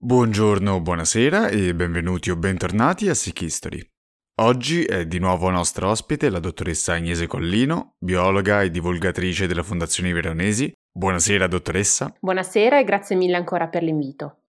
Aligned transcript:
Buongiorno, 0.00 0.80
buonasera 0.80 1.48
e 1.48 1.74
benvenuti 1.74 2.30
o 2.30 2.36
bentornati 2.36 3.08
a 3.08 3.14
Sick 3.14 3.40
History. 3.42 3.84
Oggi 4.42 4.84
è 4.84 5.08
di 5.08 5.18
nuovo 5.18 5.50
nostra 5.50 5.88
ospite 5.88 6.30
la 6.30 6.38
dottoressa 6.38 6.92
Agnese 6.92 7.26
Collino, 7.26 7.96
biologa 7.98 8.62
e 8.62 8.70
divulgatrice 8.70 9.48
della 9.48 9.64
Fondazione 9.64 10.12
Veronesi. 10.12 10.72
Buonasera 10.88 11.48
dottoressa. 11.48 12.14
Buonasera 12.20 12.78
e 12.78 12.84
grazie 12.84 13.16
mille 13.16 13.34
ancora 13.34 13.66
per 13.66 13.82
l'invito. 13.82 14.44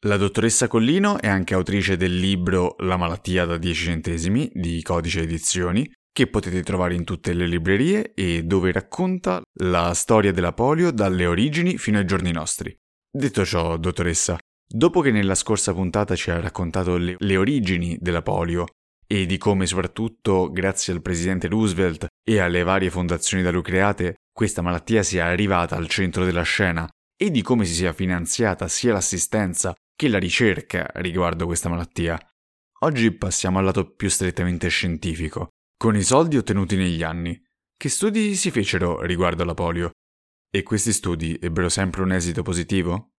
La 0.00 0.18
dottoressa 0.18 0.68
Collino 0.68 1.18
è 1.18 1.26
anche 1.26 1.54
autrice 1.54 1.96
del 1.96 2.14
libro 2.14 2.74
La 2.80 2.98
malattia 2.98 3.46
da 3.46 3.56
10 3.56 3.84
centesimi 3.84 4.50
di 4.52 4.82
Codice 4.82 5.22
Edizioni, 5.22 5.90
che 6.12 6.26
potete 6.26 6.62
trovare 6.62 6.92
in 6.92 7.04
tutte 7.04 7.32
le 7.32 7.46
librerie 7.46 8.12
e 8.12 8.42
dove 8.42 8.70
racconta 8.70 9.40
la 9.60 9.94
storia 9.94 10.32
della 10.32 10.52
polio 10.52 10.92
dalle 10.92 11.24
origini 11.24 11.78
fino 11.78 11.96
ai 11.96 12.04
giorni 12.04 12.30
nostri. 12.30 12.76
Detto 13.14 13.44
ciò, 13.44 13.76
dottoressa, 13.76 14.38
Dopo 14.74 15.02
che 15.02 15.10
nella 15.10 15.34
scorsa 15.34 15.74
puntata 15.74 16.16
ci 16.16 16.30
ha 16.30 16.40
raccontato 16.40 16.96
le, 16.96 17.16
le, 17.18 17.36
origini 17.36 17.98
della 18.00 18.22
polio 18.22 18.64
e 19.06 19.26
di 19.26 19.36
come 19.36 19.66
soprattutto 19.66 20.50
grazie 20.50 20.94
al 20.94 21.02
presidente 21.02 21.46
Roosevelt 21.46 22.06
e 22.26 22.38
alle 22.38 22.62
varie 22.62 22.88
fondazioni 22.88 23.42
da 23.42 23.50
lui 23.50 23.60
create 23.60 24.14
questa 24.32 24.62
malattia 24.62 25.02
sia 25.02 25.26
arrivata 25.26 25.76
al 25.76 25.88
centro 25.88 26.24
della 26.24 26.40
scena 26.40 26.88
e 27.14 27.30
di 27.30 27.42
come 27.42 27.66
si 27.66 27.74
sia 27.74 27.92
finanziata 27.92 28.66
sia 28.66 28.94
l'assistenza 28.94 29.74
che 29.94 30.08
la 30.08 30.18
ricerca 30.18 30.90
riguardo 30.94 31.44
questa 31.44 31.68
malattia, 31.68 32.18
oggi 32.80 33.12
passiamo 33.12 33.58
al 33.58 33.66
lato 33.66 33.92
più 33.94 34.08
strettamente 34.08 34.68
scientifico, 34.68 35.48
con 35.76 35.96
i 35.96 36.02
soldi 36.02 36.38
ottenuti 36.38 36.76
negli 36.76 37.02
anni. 37.02 37.38
Che 37.76 37.88
studi 37.90 38.34
si 38.36 38.50
fecero 38.50 39.02
riguardo 39.02 39.42
alla 39.42 39.54
polio? 39.54 39.90
E 40.50 40.62
questi 40.62 40.92
studi 40.92 41.38
ebbero 41.38 41.68
sempre 41.68 42.00
un 42.02 42.12
esito 42.12 42.42
positivo? 42.42 43.11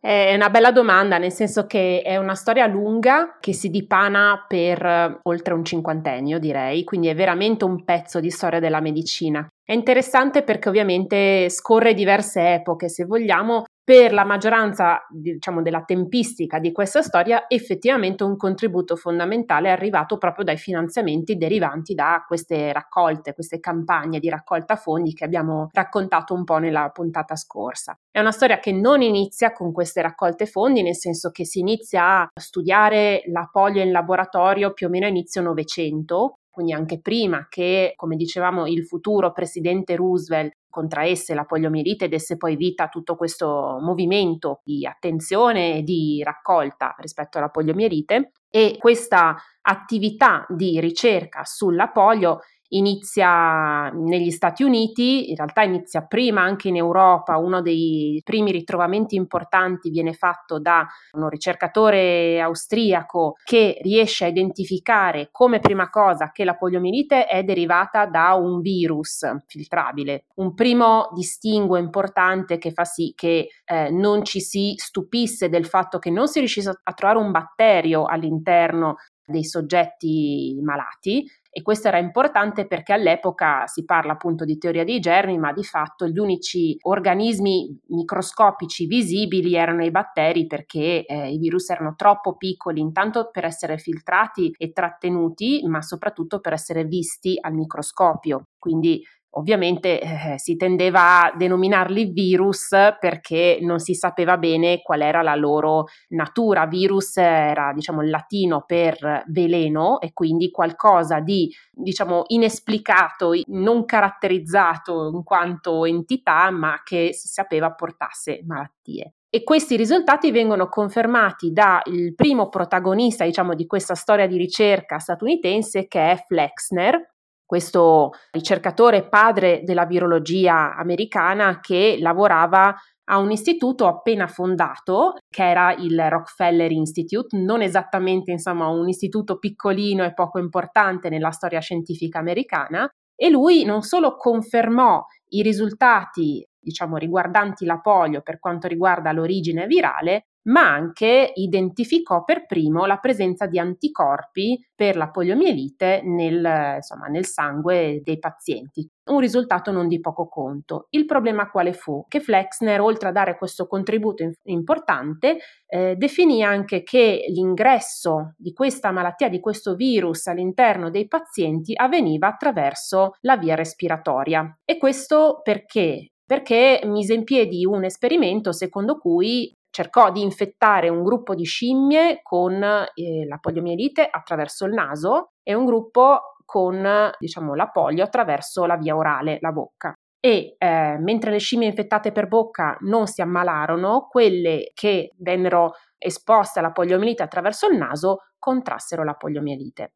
È 0.00 0.32
una 0.34 0.48
bella 0.48 0.70
domanda, 0.70 1.18
nel 1.18 1.32
senso 1.32 1.66
che 1.66 2.02
è 2.02 2.16
una 2.16 2.36
storia 2.36 2.66
lunga 2.66 3.36
che 3.40 3.52
si 3.52 3.68
dipana 3.68 4.44
per 4.46 4.84
eh, 4.84 5.18
oltre 5.24 5.54
un 5.54 5.64
cinquantennio, 5.64 6.38
direi, 6.38 6.84
quindi 6.84 7.08
è 7.08 7.14
veramente 7.16 7.64
un 7.64 7.84
pezzo 7.84 8.20
di 8.20 8.30
storia 8.30 8.60
della 8.60 8.80
medicina. 8.80 9.46
È 9.68 9.74
interessante 9.74 10.44
perché 10.44 10.70
ovviamente 10.70 11.50
scorre 11.50 11.92
diverse 11.92 12.54
epoche, 12.54 12.88
se 12.88 13.04
vogliamo, 13.04 13.64
per 13.84 14.14
la 14.14 14.24
maggioranza 14.24 15.06
diciamo, 15.10 15.60
della 15.60 15.82
tempistica 15.82 16.58
di 16.58 16.72
questa 16.72 17.02
storia 17.02 17.44
effettivamente 17.48 18.24
un 18.24 18.38
contributo 18.38 18.96
fondamentale 18.96 19.68
è 19.68 19.72
arrivato 19.72 20.16
proprio 20.16 20.44
dai 20.44 20.56
finanziamenti 20.56 21.36
derivanti 21.36 21.92
da 21.92 22.24
queste 22.26 22.72
raccolte, 22.72 23.34
queste 23.34 23.60
campagne 23.60 24.20
di 24.20 24.30
raccolta 24.30 24.76
fondi 24.76 25.12
che 25.12 25.24
abbiamo 25.24 25.68
raccontato 25.72 26.32
un 26.32 26.44
po' 26.44 26.56
nella 26.56 26.88
puntata 26.88 27.36
scorsa. 27.36 27.94
È 28.10 28.20
una 28.20 28.32
storia 28.32 28.60
che 28.60 28.72
non 28.72 29.02
inizia 29.02 29.52
con 29.52 29.70
queste 29.72 30.00
raccolte 30.00 30.46
fondi, 30.46 30.80
nel 30.80 30.96
senso 30.96 31.30
che 31.30 31.44
si 31.44 31.58
inizia 31.58 32.22
a 32.22 32.28
studiare 32.34 33.20
la 33.26 33.46
polio 33.52 33.82
in 33.82 33.90
laboratorio 33.90 34.72
più 34.72 34.86
o 34.86 34.90
meno 34.90 35.04
a 35.04 35.10
inizio 35.10 35.42
Novecento, 35.42 36.37
quindi 36.58 36.74
anche 36.74 37.00
prima 37.00 37.46
che, 37.48 37.92
come 37.94 38.16
dicevamo, 38.16 38.66
il 38.66 38.84
futuro 38.84 39.30
presidente 39.30 39.94
Roosevelt 39.94 40.56
contraesse 40.68 41.32
la 41.32 41.44
poliomielite 41.44 42.08
desse 42.08 42.36
poi 42.36 42.56
vita 42.56 42.84
a 42.84 42.88
tutto 42.88 43.14
questo 43.14 43.78
movimento 43.80 44.60
di 44.64 44.84
attenzione 44.84 45.76
e 45.76 45.82
di 45.84 46.20
raccolta 46.24 46.96
rispetto 46.98 47.38
alla 47.38 47.48
poliomielite. 47.48 48.32
E 48.50 48.76
questa 48.76 49.36
attività 49.60 50.46
di 50.48 50.80
ricerca 50.80 51.42
sulla 51.44 51.90
polio 51.90 52.40
inizia 52.70 53.90
negli 53.90 54.30
Stati 54.30 54.62
Uniti, 54.62 55.30
in 55.30 55.36
realtà 55.36 55.62
inizia 55.62 56.02
prima 56.02 56.42
anche 56.42 56.68
in 56.68 56.76
Europa, 56.76 57.36
uno 57.38 57.62
dei 57.62 58.20
primi 58.24 58.50
ritrovamenti 58.50 59.16
importanti 59.16 59.90
viene 59.90 60.12
fatto 60.12 60.58
da 60.58 60.86
un 61.12 61.28
ricercatore 61.28 62.40
austriaco 62.40 63.34
che 63.44 63.78
riesce 63.82 64.24
a 64.24 64.28
identificare 64.28 65.28
come 65.30 65.60
prima 65.60 65.88
cosa 65.88 66.30
che 66.30 66.44
la 66.44 66.56
poliomielite 66.56 67.26
è 67.26 67.42
derivata 67.42 68.06
da 68.06 68.34
un 68.34 68.60
virus 68.60 69.26
filtrabile. 69.46 70.24
Un 70.36 70.54
primo 70.54 71.10
distinguo 71.14 71.76
importante 71.76 72.58
che 72.58 72.72
fa 72.72 72.84
sì 72.84 73.12
che 73.14 73.48
eh, 73.64 73.90
non 73.90 74.24
ci 74.24 74.40
si 74.40 74.74
stupisse 74.76 75.48
del 75.48 75.66
fatto 75.66 75.98
che 75.98 76.10
non 76.10 76.28
si 76.28 76.38
riuscisse 76.38 76.80
a 76.82 76.92
trovare 76.92 77.18
un 77.18 77.30
batterio 77.30 78.04
all'interno 78.04 78.96
dei 79.28 79.44
soggetti 79.44 80.58
malati 80.62 81.26
e 81.50 81.62
questo 81.62 81.88
era 81.88 81.98
importante 81.98 82.66
perché 82.66 82.92
all'epoca 82.92 83.66
si 83.66 83.84
parla 83.84 84.12
appunto 84.12 84.44
di 84.44 84.58
teoria 84.58 84.84
dei 84.84 85.00
germi, 85.00 85.38
ma 85.38 85.52
di 85.52 85.64
fatto 85.64 86.06
gli 86.06 86.18
unici 86.18 86.76
organismi 86.82 87.80
microscopici 87.88 88.86
visibili 88.86 89.56
erano 89.56 89.84
i 89.84 89.90
batteri 89.90 90.46
perché 90.46 91.04
eh, 91.04 91.32
i 91.32 91.38
virus 91.38 91.70
erano 91.70 91.94
troppo 91.96 92.36
piccoli 92.36 92.80
intanto 92.80 93.30
per 93.32 93.44
essere 93.44 93.78
filtrati 93.78 94.54
e 94.56 94.72
trattenuti, 94.72 95.62
ma 95.66 95.82
soprattutto 95.82 96.38
per 96.38 96.52
essere 96.52 96.84
visti 96.84 97.36
al 97.40 97.54
microscopio. 97.54 98.48
Quindi 98.58 99.02
Ovviamente 99.32 100.00
eh, 100.00 100.38
si 100.38 100.56
tendeva 100.56 101.24
a 101.24 101.36
denominarli 101.36 102.06
virus 102.06 102.70
perché 102.98 103.58
non 103.60 103.78
si 103.78 103.94
sapeva 103.94 104.38
bene 104.38 104.80
qual 104.80 105.02
era 105.02 105.22
la 105.22 105.34
loro 105.34 105.84
natura. 106.08 106.66
Virus 106.66 107.16
era, 107.18 107.72
diciamo, 107.74 108.02
il 108.02 108.10
latino 108.10 108.64
per 108.66 109.24
veleno 109.26 110.00
e 110.00 110.12
quindi 110.12 110.50
qualcosa 110.50 111.20
di, 111.20 111.52
diciamo, 111.70 112.24
inesplicato, 112.28 113.32
non 113.46 113.84
caratterizzato 113.84 115.10
in 115.12 115.22
quanto 115.22 115.84
entità, 115.84 116.50
ma 116.50 116.80
che 116.82 117.12
si 117.12 117.28
sapeva 117.28 117.72
portasse 117.72 118.42
malattie. 118.46 119.12
E 119.30 119.44
questi 119.44 119.76
risultati 119.76 120.30
vengono 120.30 120.68
confermati 120.68 121.52
dal 121.52 121.82
primo 122.14 122.48
protagonista, 122.48 123.26
diciamo, 123.26 123.54
di 123.54 123.66
questa 123.66 123.94
storia 123.94 124.26
di 124.26 124.38
ricerca 124.38 124.98
statunitense 124.98 125.86
che 125.86 126.12
è 126.12 126.24
Flexner, 126.26 127.16
questo 127.48 128.10
ricercatore 128.30 129.08
padre 129.08 129.62
della 129.64 129.86
virologia 129.86 130.76
americana 130.76 131.60
che 131.60 131.96
lavorava 131.98 132.76
a 133.04 133.16
un 133.16 133.30
istituto 133.30 133.86
appena 133.86 134.26
fondato 134.26 135.14
che 135.30 135.48
era 135.48 135.72
il 135.72 135.98
Rockefeller 135.98 136.70
Institute, 136.70 137.34
non 137.38 137.62
esattamente 137.62 138.32
insomma 138.32 138.66
un 138.68 138.86
istituto 138.86 139.38
piccolino 139.38 140.04
e 140.04 140.12
poco 140.12 140.38
importante 140.38 141.08
nella 141.08 141.30
storia 141.30 141.60
scientifica 141.60 142.18
americana. 142.18 142.86
E 143.16 143.30
lui 143.30 143.64
non 143.64 143.80
solo 143.80 144.14
confermò 144.16 145.02
i 145.30 145.40
risultati 145.40 146.46
diciamo 146.60 146.98
riguardanti 146.98 147.64
la 147.64 147.80
polio 147.80 148.20
per 148.20 148.38
quanto 148.38 148.68
riguarda 148.68 149.10
l'origine 149.12 149.64
virale, 149.64 150.26
ma 150.48 150.72
anche 150.72 151.32
identificò 151.34 152.24
per 152.24 152.46
primo 152.46 152.86
la 152.86 152.98
presenza 152.98 153.46
di 153.46 153.58
anticorpi 153.58 154.58
per 154.74 154.96
la 154.96 155.10
poliomielite 155.10 156.02
nel, 156.04 156.74
insomma, 156.76 157.06
nel 157.06 157.26
sangue 157.26 158.00
dei 158.02 158.18
pazienti. 158.18 158.88
Un 159.10 159.20
risultato 159.20 159.70
non 159.70 159.88
di 159.88 160.00
poco 160.00 160.28
conto. 160.28 160.86
Il 160.90 161.06
problema 161.06 161.50
quale 161.50 161.72
fu? 161.72 162.04
Che 162.08 162.20
Flexner, 162.20 162.80
oltre 162.80 163.08
a 163.08 163.12
dare 163.12 163.38
questo 163.38 163.66
contributo 163.66 164.30
importante, 164.44 165.38
eh, 165.66 165.96
definì 165.96 166.42
anche 166.42 166.82
che 166.82 167.24
l'ingresso 167.28 168.34
di 168.36 168.52
questa 168.52 168.90
malattia, 168.90 169.28
di 169.28 169.40
questo 169.40 169.74
virus 169.74 170.26
all'interno 170.26 170.90
dei 170.90 171.08
pazienti 171.08 171.72
avveniva 171.74 172.28
attraverso 172.28 173.14
la 173.20 173.36
via 173.36 173.54
respiratoria. 173.54 174.58
E 174.64 174.78
questo 174.78 175.40
perché? 175.42 176.12
perché 176.28 176.82
mise 176.84 177.14
in 177.14 177.24
piedi 177.24 177.64
un 177.64 177.84
esperimento 177.84 178.52
secondo 178.52 178.98
cui 178.98 179.50
cercò 179.70 180.10
di 180.10 180.22
infettare 180.22 180.88
un 180.88 181.02
gruppo 181.02 181.34
di 181.34 181.44
scimmie 181.44 182.20
con 182.22 182.62
eh, 182.62 183.26
la 183.26 183.38
poliomielite 183.38 184.06
attraverso 184.10 184.64
il 184.64 184.72
naso 184.72 185.32
e 185.42 185.54
un 185.54 185.64
gruppo 185.64 186.20
con 186.44 187.10
diciamo, 187.18 187.54
la 187.54 187.68
polio 187.68 188.04
attraverso 188.04 188.64
la 188.64 188.76
via 188.76 188.96
orale, 188.96 189.38
la 189.40 189.52
bocca. 189.52 189.92
E 190.20 190.56
eh, 190.58 190.96
mentre 190.98 191.30
le 191.30 191.38
scimmie 191.38 191.68
infettate 191.68 192.10
per 192.10 192.26
bocca 192.26 192.76
non 192.80 193.06
si 193.06 193.20
ammalarono, 193.20 194.08
quelle 194.10 194.70
che 194.74 195.12
vennero 195.18 195.74
esposte 195.96 196.58
alla 196.58 196.72
poliomielite 196.72 197.22
attraverso 197.22 197.68
il 197.68 197.76
naso 197.76 198.20
contrassero 198.38 199.04
la 199.04 199.14
poliomielite. 199.14 199.92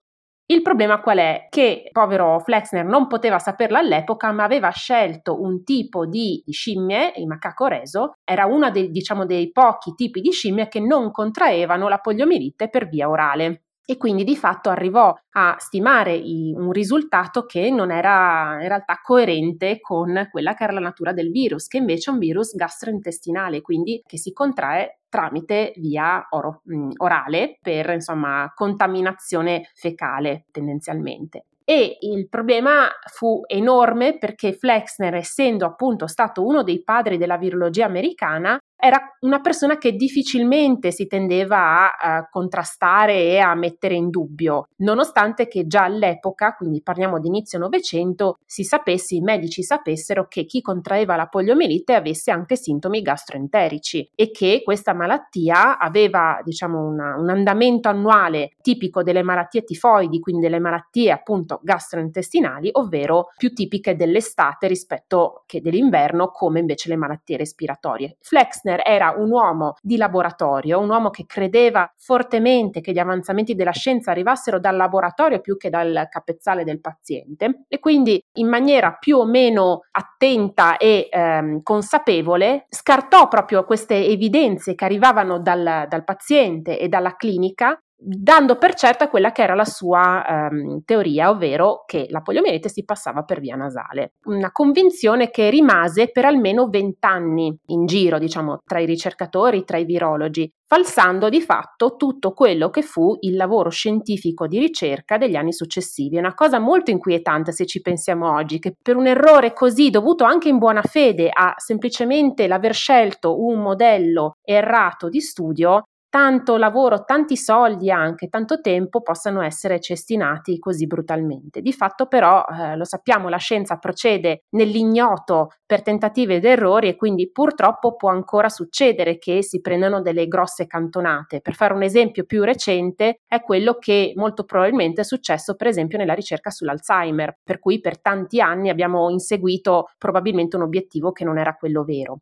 Il 0.53 0.61
problema 0.61 1.01
qual 1.01 1.17
è? 1.17 1.47
Che 1.49 1.89
povero 1.91 2.39
Flexner 2.41 2.85
non 2.85 3.07
poteva 3.07 3.39
saperlo 3.39 3.79
all'epoca, 3.79 4.33
ma 4.33 4.45
aveva 4.45 4.69
scelto 4.69 5.41
un 5.41 5.65
tipo 5.65 6.05
di 6.05 6.45
scimmie, 6.47 7.15
il 7.17 7.27
macaco 7.27 7.69
reso, 7.69 8.19
era 8.23 8.45
uno 8.45 8.71
dei, 8.71 8.91
diciamo, 8.91 9.25
dei 9.25 9.51
pochi 9.51 9.95
tipi 9.95 10.21
di 10.21 10.31
scimmie 10.31 10.69
che 10.69 10.79
non 10.79 11.11
contraevano 11.11 11.89
la 11.89 12.01
poliomielite 12.01 12.69
per 12.69 12.87
via 12.87 13.09
orale 13.09 13.63
e 13.85 13.97
quindi 13.97 14.25
di 14.25 14.37
fatto 14.37 14.71
arrivò 14.71 15.15
a 15.33 15.57
stimare 15.59 16.15
i, 16.15 16.55
un 16.57 16.71
risultato 16.73 17.45
che 17.45 17.71
non 17.71 17.91
era 17.91 18.59
in 18.61 18.69
realtà 18.69 19.01
coerente 19.03 19.81
con 19.81 20.29
quella 20.31 20.55
che 20.55 20.65
era 20.65 20.73
la 20.73 20.81
natura 20.81 21.13
del 21.13 21.31
virus, 21.31 21.67
che 21.67 21.79
invece 21.79 22.11
è 22.11 22.13
un 22.13 22.19
virus 22.19 22.55
gastrointestinale, 22.55 23.61
quindi 23.61 24.03
che 24.07 24.19
si 24.19 24.33
contrae 24.33 25.01
tramite 25.09 25.73
via 25.77 26.27
oro, 26.31 26.63
mh, 26.65 26.77
mm, 26.77 26.91
orale 26.99 27.59
per 27.61 27.91
insomma 27.91 28.51
contaminazione 28.55 29.71
fecale 29.75 30.47
tendenzialmente. 30.51 31.47
E 31.65 31.99
il 32.01 32.29
problema 32.29 32.89
fu 33.13 33.43
enorme 33.47 34.19
perché 34.19 34.53
Flexner, 34.53 35.15
essendo 35.15 35.65
appunto 35.65 36.07
stato 36.07 36.45
uno 36.45 36.63
dei 36.63 36.83
padri 36.83 37.17
della 37.19 37.37
virologia 37.37 37.87
americana, 37.87 38.59
era 38.85 39.17
una 39.21 39.41
persona 39.41 39.79
che 39.79 39.93
difficilmente 39.93 40.91
si 40.91 41.07
tendeva 41.07 41.97
a, 41.97 42.17
a, 42.17 42.29
contrastare 42.29 43.15
e 43.15 43.39
a 43.39 43.55
mettere 43.55 43.95
in 43.95 44.11
dubbio, 44.11 44.71
nonostante 44.79 45.47
che 45.47 45.69
già 45.69 45.85
all'epoca, 45.85 46.57
quindi 46.57 46.83
parliamo 46.83 47.21
di 47.21 47.29
inizio 47.29 47.61
Novecento, 47.61 48.39
si 48.45 48.65
sapesse, 48.65 49.15
i 49.15 49.21
medici 49.21 49.63
sapessero 49.63 50.27
che 50.27 50.47
chi 50.47 50.61
contraeva 50.61 51.15
la 51.15 51.29
poliomielite 51.29 51.95
avesse 51.95 52.33
anche 52.33 52.57
sintomi 52.57 53.03
gastroenterici 53.03 54.11
e 54.17 54.33
che 54.33 54.63
questa 54.65 54.95
malattia 54.95 55.79
aveva, 55.79 56.41
diciamo, 56.43 56.85
una, 56.85 57.15
un 57.17 57.31
andamento 57.31 57.89
annuale 57.89 58.57
tipico 58.63 59.05
delle 59.05 59.23
malattie 59.23 59.63
tifoidi, 59.63 60.19
quindi 60.19 60.43
delle 60.43 60.59
malattie 60.59 61.13
appunto 61.13 61.61
gastrointestinali, 61.63 62.71
ovvero 62.73 63.29
più 63.37 63.53
tipiche 63.53 63.95
dell'estate 63.95 64.67
rispetto 64.67 65.45
che 65.47 65.61
dell'inverno, 65.61 66.33
come 66.33 66.59
invece 66.59 66.89
le 66.89 66.97
malattie 66.97 67.37
respiratorie. 67.37 68.17
Flexner 68.21 68.71
Wagner 68.73 68.83
era 68.85 69.15
un 69.17 69.31
uomo 69.31 69.75
di 69.81 69.97
laboratorio, 69.97 70.81
un 70.81 70.89
uomo 70.89 71.11
che 71.11 71.25
credeva 71.27 71.91
fortemente 71.97 72.81
che 72.81 72.93
gli 72.93 72.99
avanzamenti 72.99 73.55
della 73.55 73.73
scienza 73.73 74.11
arrivassero 74.11 74.59
dal 74.59 74.77
laboratorio 74.77 75.41
più 75.41 75.57
che 75.57 75.71
dal 75.71 76.07
capezzale 76.11 76.65
del 76.65 76.81
paziente 76.81 77.65
e 77.69 77.79
quindi 77.79 78.23
in 78.39 78.49
maniera 78.49 78.97
più 78.99 79.19
o 79.19 79.25
meno 79.25 79.83
attenta 79.91 80.77
e 80.77 81.09
ehm, 81.11 81.63
consapevole 81.63 82.67
scartò 82.69 83.29
proprio 83.29 83.65
queste 83.65 84.07
evidenze 84.07 84.75
che 84.75 84.85
arrivavano 84.85 85.39
dal, 85.39 85.87
dal 85.89 86.05
paziente 86.05 86.79
e 86.79 86.89
dalla 86.89 87.17
clinica 87.17 87.79
dando 88.05 88.57
per 88.57 88.75
certa 88.75 89.09
quella 89.09 89.33
che 89.33 89.43
era 89.43 89.55
la 89.55 89.65
sua 89.65 90.25
ehm, 90.27 90.83
teoria, 90.85 91.31
ovvero 91.31 91.85
che 91.87 92.07
la 92.11 92.21
poliomielite 92.21 92.69
si 92.69 92.85
passava 92.85 93.23
per 93.23 93.41
via 93.41 93.55
nasale. 93.55 94.15
Una 94.25 94.51
convinzione 94.51 95.31
che 95.31 95.51
rimase 95.51 96.11
per 96.11 96.25
almeno 96.25 96.69
vent'anni 96.69 97.57
in 97.67 97.87
giro, 97.87 98.19
diciamo, 98.19 98.59
tra 98.65 98.81
i 98.81 98.87
ricercatori, 98.87 99.65
tra 99.65 99.79
i 99.79 99.85
virologi, 99.85 100.51
falsando 100.67 101.29
di 101.29 101.43
fatto 101.43 101.97
tutto 101.97 102.33
quello 102.33 102.71
che 102.71 102.81
fu 102.81 103.15
il 103.21 103.37
lavoro 103.37 103.69
scientifico 103.69 104.47
di 104.47 104.59
ricerca 104.59 105.19
degli 105.19 105.37
anni 105.37 105.53
successivi. 105.53 106.17
È 106.17 106.19
una 106.19 106.35
cosa 106.35 106.59
molto 106.59 106.91
inquietante 106.91 107.53
se 107.53 107.67
ci 107.67 107.83
pensiamo 107.83 108.33
oggi, 108.33 108.59
che 108.59 108.75
per 108.81 108.97
un 108.97 109.07
errore 109.07 109.53
così 109.53 109.91
dovuto 109.91 110.25
anche 110.25 110.49
in 110.49 110.57
buona 110.59 110.83
fede 110.83 111.29
a 111.31 111.55
semplicemente 111.59 112.47
l'aver 112.47 112.75
scelto 112.75 113.39
un 113.45 113.61
modello 113.61 114.37
errato 114.43 115.11
di 115.11 115.21
studio, 115.21 115.83
tanto 116.13 116.59
lavoro, 116.59 117.05
tanti 117.07 117.39
soldi 117.39 117.91
anche, 117.91 118.29
tanto 118.29 118.61
tempo 118.61 119.01
possano 119.01 119.41
essere 119.41 119.81
cestinati 119.81 120.59
così 120.59 120.87
brutalmente. 120.87 121.63
Di 121.63 121.73
fatto 121.73 122.05
però, 122.05 122.45
eh, 122.45 122.77
lo 122.77 122.85
sappiamo, 122.85 123.31
la 123.31 123.39
scienza 123.39 123.79
procede 123.79 124.43
nell'ignoto 124.51 125.53
per 125.65 125.81
tentativi 125.81 126.35
ed 126.35 126.45
errori 126.45 126.89
e 126.89 126.97
quindi 126.97 127.31
purtroppo 127.33 127.97
può 127.97 128.11
ancora 128.11 128.51
succedere 128.51 129.17
che 129.17 129.43
si 129.43 129.63
prendano 129.63 130.03
delle 130.03 130.29
grosse 130.29 130.67
cantonate. 130.67 131.41
Per 131.41 131.55
fare 131.55 131.73
un 131.73 131.83
esempio 131.83 132.25
più 132.25 132.43
recente 132.43 133.21
è 133.27 133.41
quello 133.41 133.79
che 133.79 134.13
molto 134.15 134.45
probabilmente 134.45 135.01
è 135.01 135.05
successo 135.05 135.55
per 135.55 135.69
esempio 135.69 135.97
nella 135.97 136.13
ricerca 136.13 136.51
sull'Alzheimer, 136.51 137.39
per 137.43 137.59
cui 137.59 137.81
per 137.81 137.99
tanti 138.03 138.39
anni 138.39 138.69
abbiamo 138.69 139.09
inseguito 139.09 139.89
probabilmente 139.97 140.57
un 140.57 140.63
obiettivo 140.63 141.11
che 141.11 141.25
non 141.25 141.39
era 141.39 141.55
quello 141.55 141.85
vero. 141.85 142.19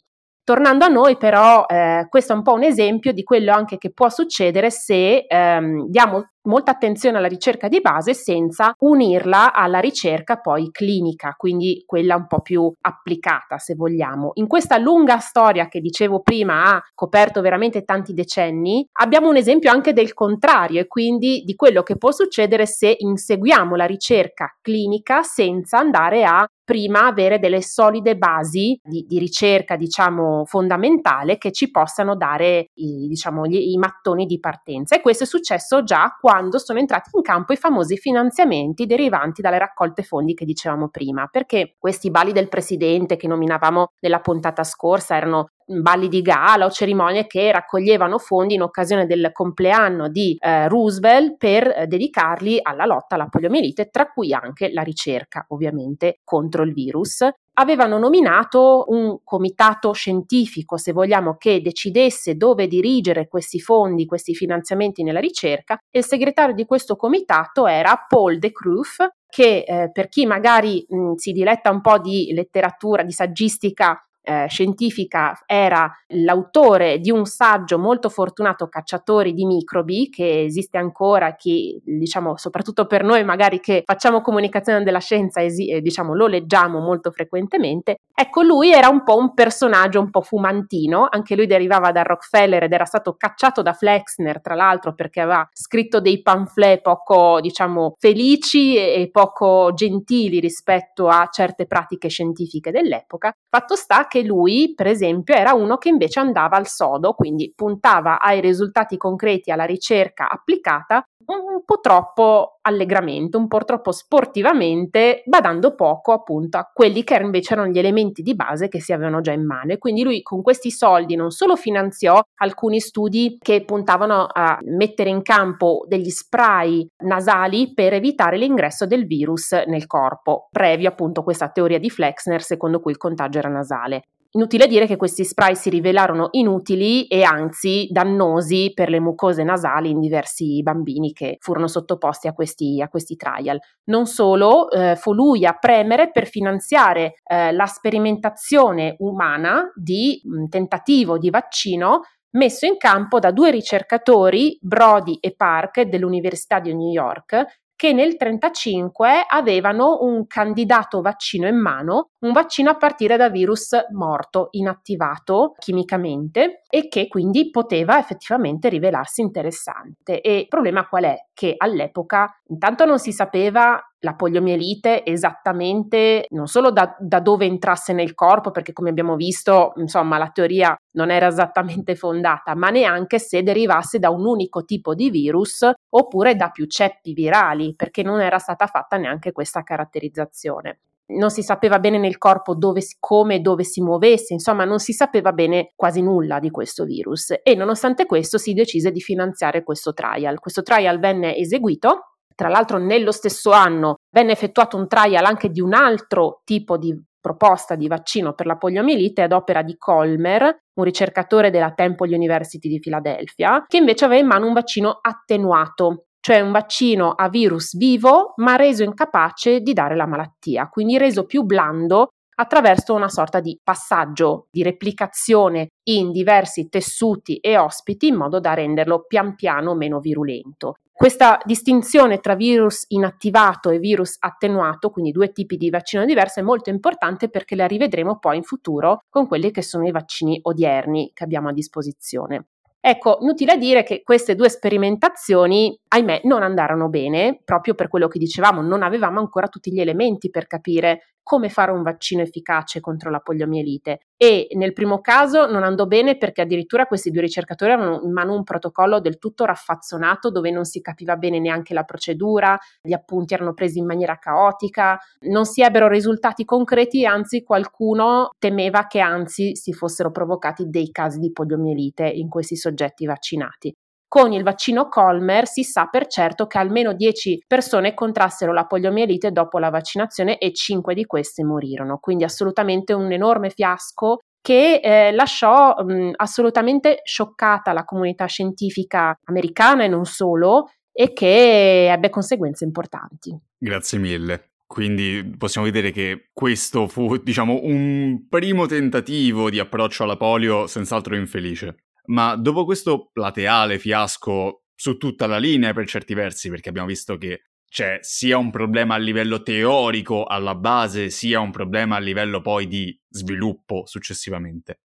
Tornando 0.50 0.85
a 0.85 0.88
noi 0.88 1.17
però, 1.17 1.64
eh, 1.69 2.08
questo 2.08 2.32
è 2.32 2.37
un 2.37 2.43
po' 2.43 2.55
un 2.55 2.64
esempio 2.64 3.12
di 3.12 3.23
quello 3.23 3.52
anche 3.52 3.79
che 3.79 3.93
può 3.93 4.08
succedere 4.08 4.69
se 4.73 5.25
ehm, 5.29 5.87
diamo 5.87 6.31
molta 6.49 6.73
attenzione 6.73 7.19
alla 7.19 7.29
ricerca 7.29 7.69
di 7.69 7.81
base 7.81 8.14
senza 8.14 8.75
unirla 8.79 9.52
alla 9.52 9.79
ricerca 9.79 10.38
poi 10.38 10.70
clinica, 10.73 11.35
quindi 11.37 11.85
quella 11.87 12.17
un 12.17 12.26
po' 12.26 12.41
più 12.41 12.73
applicata 12.81 13.58
se 13.58 13.75
vogliamo. 13.75 14.32
In 14.35 14.49
questa 14.49 14.76
lunga 14.79 15.19
storia 15.19 15.69
che 15.69 15.81
dicevo 15.81 16.20
prima 16.20 16.64
ha 16.64 16.82
coperto 16.94 17.41
veramente 17.43 17.85
tanti 17.85 18.12
decenni, 18.12 18.85
abbiamo 18.93 19.29
un 19.29 19.37
esempio 19.37 19.70
anche 19.70 19.93
del 19.93 20.14
contrario 20.14 20.81
e 20.81 20.87
quindi 20.88 21.43
di 21.44 21.55
quello 21.55 21.82
che 21.85 21.96
può 21.96 22.11
succedere 22.11 22.67
se 22.67 22.96
inseguiamo 22.99 23.76
la 23.76 23.87
ricerca 23.87 24.56
clinica 24.61 25.23
senza 25.23 25.79
andare 25.79 26.25
a 26.25 26.44
prima 26.70 27.06
avere 27.06 27.40
delle 27.40 27.62
solide 27.62 28.17
basi 28.17 28.78
di, 28.81 29.05
di 29.05 29.19
ricerca, 29.19 29.75
diciamo, 29.75 30.44
fondamentale 30.44 31.37
che 31.37 31.50
ci 31.50 31.69
possano 31.69 32.14
dare 32.14 32.70
i, 32.75 33.08
diciamo, 33.08 33.44
gli, 33.44 33.72
i 33.72 33.76
mattoni 33.76 34.25
di 34.25 34.38
partenza. 34.38 34.94
E 34.94 35.00
questo 35.00 35.25
è 35.25 35.26
successo 35.26 35.82
già 35.82 36.17
quando 36.20 36.58
sono 36.61 36.78
entrati 36.78 37.11
in 37.14 37.22
campo 37.22 37.52
i 37.52 37.56
famosi 37.56 37.96
finanziamenti 37.96 38.87
derivanti 38.87 39.43
dalle 39.43 39.58
raccolte 39.58 40.05
fondi 40.05 40.32
che 40.32 40.44
dicevamo 40.44 40.90
prima, 40.90 41.26
perché 41.26 41.75
questi 41.76 42.08
bali 42.08 42.31
del 42.31 42.49
presidente 42.49 43.17
che 43.17 43.26
nominavamo 43.26 43.94
nella 43.99 44.20
puntata 44.20 44.62
scorsa 44.62 45.17
erano 45.17 45.50
balli 45.81 46.08
di 46.08 46.20
gala 46.22 46.67
o 46.67 46.70
cerimonie 46.70 47.26
che 47.26 47.52
raccoglievano 47.52 48.19
fondi 48.19 48.55
in 48.55 48.62
occasione 48.62 49.06
del 49.06 49.31
compleanno 49.32 50.08
di 50.08 50.37
eh, 50.38 50.69
Roosevelt 50.69 51.37
per 51.37 51.69
eh, 51.69 51.87
dedicarli 51.87 52.58
alla 52.61 52.84
lotta 52.84 53.14
alla 53.14 53.28
poliomielite, 53.28 53.88
tra 53.90 54.11
cui 54.11 54.32
anche 54.32 54.72
la 54.72 54.82
ricerca 54.82 55.44
ovviamente 55.49 56.20
contro 56.25 56.62
il 56.62 56.72
virus. 56.72 57.25
Avevano 57.55 57.99
nominato 57.99 58.84
un 58.88 59.19
comitato 59.22 59.93
scientifico, 59.93 60.78
se 60.78 60.93
vogliamo, 60.93 61.37
che 61.37 61.61
decidesse 61.61 62.37
dove 62.37 62.67
dirigere 62.67 63.28
questi 63.28 63.61
fondi, 63.61 64.06
questi 64.06 64.34
finanziamenti 64.34 65.02
nella 65.02 65.20
ricerca 65.20 65.78
e 65.90 65.99
il 65.99 66.05
segretario 66.05 66.55
di 66.55 66.64
questo 66.64 66.96
comitato 66.96 67.67
era 67.67 68.06
Paul 68.08 68.38
de 68.38 68.50
Kruff, 68.50 69.05
che 69.28 69.64
eh, 69.67 69.90
per 69.93 70.08
chi 70.08 70.26
magari 70.26 70.84
mh, 70.88 71.14
si 71.17 71.32
diletta 71.32 71.70
un 71.70 71.82
po' 71.82 71.99
di 71.99 72.32
letteratura, 72.32 73.02
di 73.02 73.12
saggistica 73.12 74.00
eh, 74.31 74.47
scientifica 74.49 75.43
era 75.44 75.93
l'autore 76.09 77.00
di 77.00 77.11
un 77.11 77.25
saggio 77.25 77.79
molto 77.79 78.09
fortunato 78.09 78.69
Cacciatori 78.69 79.32
di 79.32 79.44
microbi 79.44 80.09
che 80.09 80.44
esiste 80.44 80.79
ancora 80.79 81.35
che 81.35 81.81
diciamo 81.85 82.37
soprattutto 82.37 82.87
per 82.87 83.03
noi 83.03 83.25
magari 83.25 83.59
che 83.59 83.82
facciamo 83.85 84.21
comunicazione 84.21 84.85
della 84.85 85.00
scienza 85.00 85.43
esi- 85.43 85.69
eh, 85.69 85.81
diciamo 85.81 86.15
lo 86.15 86.29
leggiamo 86.29 86.79
molto 86.79 87.11
frequentemente. 87.11 87.97
Ecco 88.15 88.43
lui 88.43 88.71
era 88.71 88.88
un 88.88 89.03
po' 89.03 89.17
un 89.17 89.35
personaggio 89.35 89.99
un 89.99 90.11
po' 90.11 90.21
fumantino 90.21 91.09
anche 91.11 91.35
lui 91.35 91.47
derivava 91.47 91.91
da 91.91 92.03
Rockefeller 92.03 92.62
ed 92.65 92.73
era 92.73 92.85
stato 92.85 93.17
cacciato 93.17 93.62
da 93.62 93.73
Flexner 93.73 94.41
tra 94.41 94.55
l'altro 94.55 94.94
perché 94.94 95.21
aveva 95.21 95.49
scritto 95.53 96.00
dei 96.00 96.23
pamphlet 96.23 96.82
poco 96.82 97.41
diciamo 97.41 97.97
felici 97.99 98.77
e 98.77 99.09
poco 99.11 99.73
gentili 99.75 100.38
rispetto 100.38 101.09
a 101.09 101.29
certe 101.32 101.67
pratiche 101.67 102.09
scientifiche 102.09 102.71
dell'epoca. 102.71 103.32
Fatto 103.49 103.75
sta 103.75 104.06
che 104.06 104.19
lui, 104.25 104.72
per 104.75 104.87
esempio, 104.87 105.34
era 105.34 105.52
uno 105.52 105.76
che 105.76 105.88
invece 105.88 106.20
andava 106.20 106.56
al 106.56 106.67
sodo, 106.67 107.12
quindi 107.12 107.52
puntava 107.55 108.20
ai 108.20 108.40
risultati 108.40 108.96
concreti, 108.96 109.50
alla 109.50 109.64
ricerca 109.64 110.28
applicata, 110.28 111.05
un 111.27 111.62
po' 111.65 111.81
troppo 111.81 112.58
allegramente, 112.62 113.36
un 113.36 113.46
po' 113.46 113.65
troppo 113.65 113.93
sportivamente, 113.93 115.22
badando 115.27 115.74
poco 115.74 116.12
appunto 116.12 116.58
a 116.58 116.70
quelli 116.72 117.05
che 117.05 117.17
invece 117.17 117.55
erano 117.55 117.70
gli 117.70 117.79
elementi 117.79 118.22
di 118.22 118.34
base 118.34 118.69
che 118.69 118.81
si 118.81 118.93
avevano 118.93 119.20
già 119.20 119.32
in 119.32 119.44
mano. 119.44 119.72
E 119.72 119.79
quindi 119.79 120.03
lui 120.03 120.22
con 120.22 120.43
questi 120.43 120.70
soldi 120.70 121.17
non 121.17 121.31
solo 121.31 121.56
finanziò 121.56 122.20
alcuni 122.36 122.81
studi 122.81 123.36
che 123.41 123.65
puntavano 123.65 124.27
a 124.32 124.58
mettere 124.62 125.10
in 125.10 125.22
campo 125.22 125.84
degli 125.86 126.10
spray 126.10 126.86
nasali 127.05 127.72
per 127.74 127.93
evitare 127.94 128.36
l'ingresso 128.36 128.86
del 128.86 129.06
virus 129.06 129.53
nel 129.67 129.86
corpo, 129.86 130.48
previo 130.50 130.89
appunto 130.89 131.22
questa 131.22 131.50
teoria 131.50 131.79
di 131.79 131.91
Flexner 131.91 132.43
secondo 132.43 132.81
cui 132.81 132.93
il 132.93 132.98
contagio 132.98 133.39
era 133.39 133.48
nasale. 133.48 134.05
Inutile 134.32 134.69
dire 134.69 134.87
che 134.87 134.96
questi 134.96 135.25
spray 135.25 135.56
si 135.56 135.70
rivelarono 135.70 136.29
inutili 136.32 137.06
e 137.08 137.25
anzi 137.25 137.89
dannosi 137.91 138.70
per 138.72 138.89
le 138.89 139.01
mucose 139.01 139.43
nasali 139.43 139.91
in 139.91 139.99
diversi 139.99 140.63
bambini 140.63 141.13
che 141.13 141.37
furono 141.41 141.67
sottoposti 141.67 142.29
a 142.29 142.32
questi, 142.32 142.81
a 142.81 142.89
questi 142.89 143.17
trial. 143.17 143.58
Non 143.87 144.06
solo, 144.06 144.70
eh, 144.70 144.94
fu 144.94 145.15
lui 145.15 145.44
a 145.44 145.55
premere 145.55 146.13
per 146.13 146.29
finanziare 146.29 147.15
eh, 147.25 147.51
la 147.51 147.67
sperimentazione 147.67 148.94
umana 149.01 149.69
di 149.75 150.20
un 150.25 150.49
tentativo 150.49 151.19
di 151.19 151.29
vaccino 151.29 152.03
messo 152.32 152.67
in 152.67 152.77
campo 152.77 153.19
da 153.19 153.32
due 153.32 153.51
ricercatori, 153.51 154.58
Brody 154.60 155.19
e 155.20 155.34
Park, 155.34 155.82
dell'Università 155.82 156.60
di 156.60 156.72
New 156.75 156.91
York, 156.91 157.59
che 157.81 157.94
nel 157.94 158.15
1935 158.19 159.25
avevano 159.27 160.01
un 160.03 160.27
candidato 160.27 161.01
vaccino 161.01 161.49
in 161.49 161.56
mano, 161.56 162.10
un 162.19 162.32
vaccino 162.32 162.69
a 162.69 162.77
partire 162.77 163.17
da 163.17 163.31
virus 163.31 163.70
morto, 163.93 164.49
inattivato 164.51 165.55
chimicamente 165.58 166.60
e 166.69 166.89
che 166.89 167.08
quindi 167.08 167.49
poteva 167.49 167.99
effettivamente 167.99 168.69
rivelarsi 168.69 169.22
interessante. 169.22 170.20
E 170.20 170.41
il 170.41 170.49
problema 170.49 170.87
qual 170.89 171.05
è? 171.05 171.15
Che 171.32 171.55
all'epoca 171.56 172.39
intanto 172.49 172.84
non 172.84 172.99
si 172.99 173.13
sapeva 173.13 173.82
la 174.00 174.14
poliomielite 174.14 175.04
esattamente 175.04 176.26
non 176.30 176.46
solo 176.46 176.70
da, 176.70 176.96
da, 176.98 177.20
dove 177.20 177.44
entrasse 177.44 177.92
nel 177.92 178.14
corpo, 178.14 178.50
perché 178.50 178.72
come 178.72 178.90
abbiamo 178.90 179.16
visto, 179.16 179.72
insomma, 179.76 180.19
la 180.19 180.30
teoria 180.30 180.74
non 180.92 181.10
era 181.10 181.26
esattamente 181.26 181.94
fondata, 181.94 182.54
ma 182.54 182.70
neanche 182.70 183.19
se 183.19 183.42
derivasse 183.42 183.98
da 183.98 184.10
un 184.10 184.26
unico 184.26 184.64
tipo 184.64 184.94
di 184.94 185.10
virus 185.10 185.69
oppure 185.90 186.34
da 186.36 186.48
più 186.48 186.66
ceppi 186.66 187.12
virali, 187.12 187.74
perché 187.74 188.02
non 188.02 188.20
era 188.20 188.38
stata 188.38 188.66
fatta 188.66 188.96
neanche 188.96 189.32
questa 189.32 189.62
caratterizzazione. 189.62 190.80
non 191.10 191.30
si 191.30 191.42
sapeva 191.42 191.80
bene 191.80 191.98
nel 191.98 192.19
corpo 192.19 192.54
dove, 192.54 192.80
come 193.00 193.36
e 193.36 193.40
dove 193.40 193.64
si 193.64 193.82
muovesse, 193.82 194.32
insomma 194.32 194.64
non 194.64 194.78
si 194.78 194.92
sapeva 194.92 195.32
bene 195.32 195.72
quasi 195.74 196.02
nulla 196.02 196.38
di 196.38 196.50
questo 196.50 196.84
virus 196.84 197.34
e 197.42 197.54
nonostante 197.56 198.06
questo 198.06 198.38
si 198.38 198.52
decise 198.52 198.92
di 198.92 199.00
finanziare 199.00 199.64
questo 199.64 199.92
trial. 199.92 200.38
Questo 200.38 200.62
trial 200.62 201.00
venne 201.00 201.36
eseguito 201.36 202.10
tra 202.34 202.49
l'altro 202.49 202.79
nello 202.79 203.13
stesso 203.13 203.51
anno 203.51 203.96
venne 204.15 204.32
effettuato 204.32 204.77
un 204.77 204.89
trial 204.89 205.25
anche 205.25 205.51
di 205.51 205.60
un 205.60 205.75
altro 205.75 206.41
tipo 206.44 206.77
di 206.77 206.99
proposta 207.20 207.75
di 207.75 207.87
vaccino 207.87 208.32
per 208.32 208.46
la 208.46 208.56
poliomielite 208.56 209.22
ad 209.22 209.32
opera 209.32 209.63
di 209.63 209.77
Colmer, 209.77 210.43
un 210.75 210.84
ricercatore 210.84 211.51
della 211.51 211.72
Temple 211.72 212.15
University 212.15 212.69
di 212.69 212.81
Filadelfia, 212.81 213.65
che 213.67 213.77
invece 213.77 214.06
aveva 214.06 214.22
in 214.22 214.27
mano 214.27 214.46
un 214.46 214.55
vaccino 214.55 214.99
attenuato, 215.01 216.06
cioè 216.20 216.41
un 216.41 216.51
vaccino 216.51 217.13
a 217.13 217.29
virus 217.29 217.77
vivo 217.77 218.32
ma 218.37 218.56
reso 218.56 218.82
incapace 218.82 219.60
di 219.60 219.72
dare 219.72 219.96
la 219.96 220.06
malattia, 220.06 220.69
quindi 220.69 220.99
reso 220.99 221.27
più 221.27 221.43
blando 221.43 222.08
attraverso 222.41 222.94
una 222.94 223.10
sorta 223.10 223.41
di 223.41 223.58
passaggio 223.63 224.46
di 224.51 224.63
replicazione 224.63 225.69
in 225.91 226.10
diversi 226.10 226.70
tessuti 226.70 227.37
e 227.37 227.58
ospiti 227.58 228.06
in 228.06 228.17
modo 228.17 228.41
da 228.41 228.55
renderlo 228.55 229.05
pian 229.06 229.34
piano 229.34 229.75
meno 229.75 230.01
virulento. 230.01 230.77
Questa 231.00 231.40
distinzione 231.46 232.19
tra 232.19 232.34
virus 232.34 232.84
inattivato 232.88 233.70
e 233.70 233.78
virus 233.78 234.16
attenuato, 234.19 234.90
quindi 234.90 235.12
due 235.12 235.32
tipi 235.32 235.56
di 235.56 235.70
vaccino 235.70 236.04
diversi, 236.04 236.40
è 236.40 236.42
molto 236.42 236.69
importante 236.69 237.30
perché 237.30 237.56
la 237.56 237.66
rivedremo 237.66 238.19
poi 238.19 238.36
in 238.36 238.42
futuro 238.42 239.04
con 239.08 239.26
quelli 239.26 239.50
che 239.50 239.62
sono 239.62 239.86
i 239.86 239.92
vaccini 239.92 240.38
odierni 240.42 241.12
che 241.14 241.24
abbiamo 241.24 241.48
a 241.48 241.52
disposizione. 241.54 242.48
Ecco, 242.78 243.16
inutile 243.22 243.56
dire 243.56 243.82
che 243.82 244.02
queste 244.02 244.34
due 244.34 244.50
sperimentazioni, 244.50 245.74
ahimè, 245.88 246.20
non 246.24 246.42
andarono 246.42 246.90
bene, 246.90 247.40
proprio 247.46 247.74
per 247.74 247.88
quello 247.88 248.06
che 248.06 248.19
dicevamo, 248.19 248.60
non 248.60 248.82
avevamo 248.82 249.20
ancora 249.20 249.48
tutti 249.48 249.72
gli 249.72 249.80
elementi 249.80 250.28
per 250.28 250.46
capire 250.46 251.14
come 251.22 251.48
fare 251.48 251.70
un 251.70 251.82
vaccino 251.82 252.22
efficace 252.22 252.81
contro 252.81 253.10
la 253.10 253.20
poliomielite. 253.20 254.00
E 254.17 254.48
nel 254.53 254.72
primo 254.72 255.00
caso 255.00 255.46
non 255.46 255.62
andò 255.62 255.86
bene 255.86 256.17
perché 256.17 256.43
addirittura 256.43 256.86
questi 256.86 257.10
due 257.10 257.22
ricercatori 257.22 257.72
avevano 257.72 258.03
in 258.03 258.12
mano 258.12 258.34
un 258.34 258.44
protocollo 258.44 259.00
del 259.00 259.19
tutto 259.19 259.44
raffazzonato 259.44 260.31
dove 260.31 260.50
non 260.50 260.65
si 260.65 260.81
capiva 260.81 261.17
bene 261.17 261.39
neanche 261.39 261.72
la 261.72 261.84
procedura, 261.84 262.58
gli 262.82 262.93
appunti 262.93 263.34
erano 263.34 263.55
presi 263.55 263.79
in 263.79 263.86
maniera 263.86 264.19
caotica, 264.19 264.98
non 265.27 265.44
si 265.44 265.62
ebbero 265.62 265.89
risultati 265.89 266.44
concreti 266.44 267.06
anzi 267.06 267.43
qualcuno 267.43 268.31
temeva 268.39 268.86
che 268.86 269.00
anzi 269.00 269.56
si 269.56 269.72
fossero 269.72 270.10
provocati 270.10 270.69
dei 270.69 270.91
casi 270.91 271.19
di 271.19 271.32
poliomielite 271.32 272.06
in 272.06 272.29
questi 272.29 272.56
soggetti 272.56 273.06
vaccinati. 273.06 273.74
Con 274.10 274.32
il 274.32 274.43
vaccino 274.43 274.88
Colmer 274.88 275.46
si 275.46 275.62
sa 275.62 275.86
per 275.86 276.08
certo 276.08 276.48
che 276.48 276.58
almeno 276.58 276.94
10 276.94 277.44
persone 277.46 277.94
contrassero 277.94 278.52
la 278.52 278.67
poliomielite 278.67 279.31
dopo 279.31 279.60
la 279.60 279.70
vaccinazione 279.70 280.38
e 280.38 280.52
5 280.52 280.94
di 280.94 281.05
queste 281.05 281.44
morirono, 281.44 281.98
quindi 281.98 282.24
assolutamente 282.24 282.93
un 282.93 283.12
enorme 283.12 283.50
fiasco 283.50 284.19
che 284.43 284.81
eh, 284.82 285.12
lasciò 285.12 285.76
mh, 285.76 286.14
assolutamente 286.17 287.02
scioccata 287.05 287.72
la 287.72 287.84
comunità 287.84 288.26
scientifica 288.26 289.17
americana 289.26 289.84
e 289.84 289.88
non 289.88 290.05
solo 290.05 290.72
e 290.90 291.12
che 291.12 291.93
ebbe 291.93 292.10
conseguenze 292.10 292.64
importanti. 292.64 293.38
Grazie 293.56 294.00
mille. 294.00 294.55
Quindi 294.67 295.36
possiamo 295.38 295.69
vedere 295.69 295.93
che 295.93 296.31
questo 296.32 296.88
fu, 296.88 297.17
diciamo, 297.19 297.60
un 297.62 298.26
primo 298.29 298.67
tentativo 298.67 299.50
di 299.50 299.60
approccio 299.60 300.02
alla 300.02 300.17
polio 300.17 300.67
senz'altro 300.67 301.14
infelice. 301.14 301.76
Ma 302.10 302.34
dopo 302.36 302.64
questo 302.64 303.10
plateale 303.12 303.79
fiasco 303.79 304.64
su 304.74 304.96
tutta 304.96 305.26
la 305.26 305.38
linea 305.38 305.72
per 305.72 305.86
certi 305.86 306.14
versi, 306.14 306.48
perché 306.48 306.69
abbiamo 306.69 306.88
visto 306.88 307.17
che 307.17 307.43
c'è 307.69 307.98
sia 308.00 308.36
un 308.36 308.50
problema 308.50 308.96
a 308.96 308.98
livello 308.98 309.43
teorico 309.43 310.24
alla 310.24 310.56
base, 310.56 311.10
sia 311.10 311.38
un 311.38 311.52
problema 311.52 311.96
a 311.96 312.00
livello 312.00 312.40
poi 312.40 312.67
di 312.67 312.98
sviluppo 313.08 313.86
successivamente. 313.86 314.81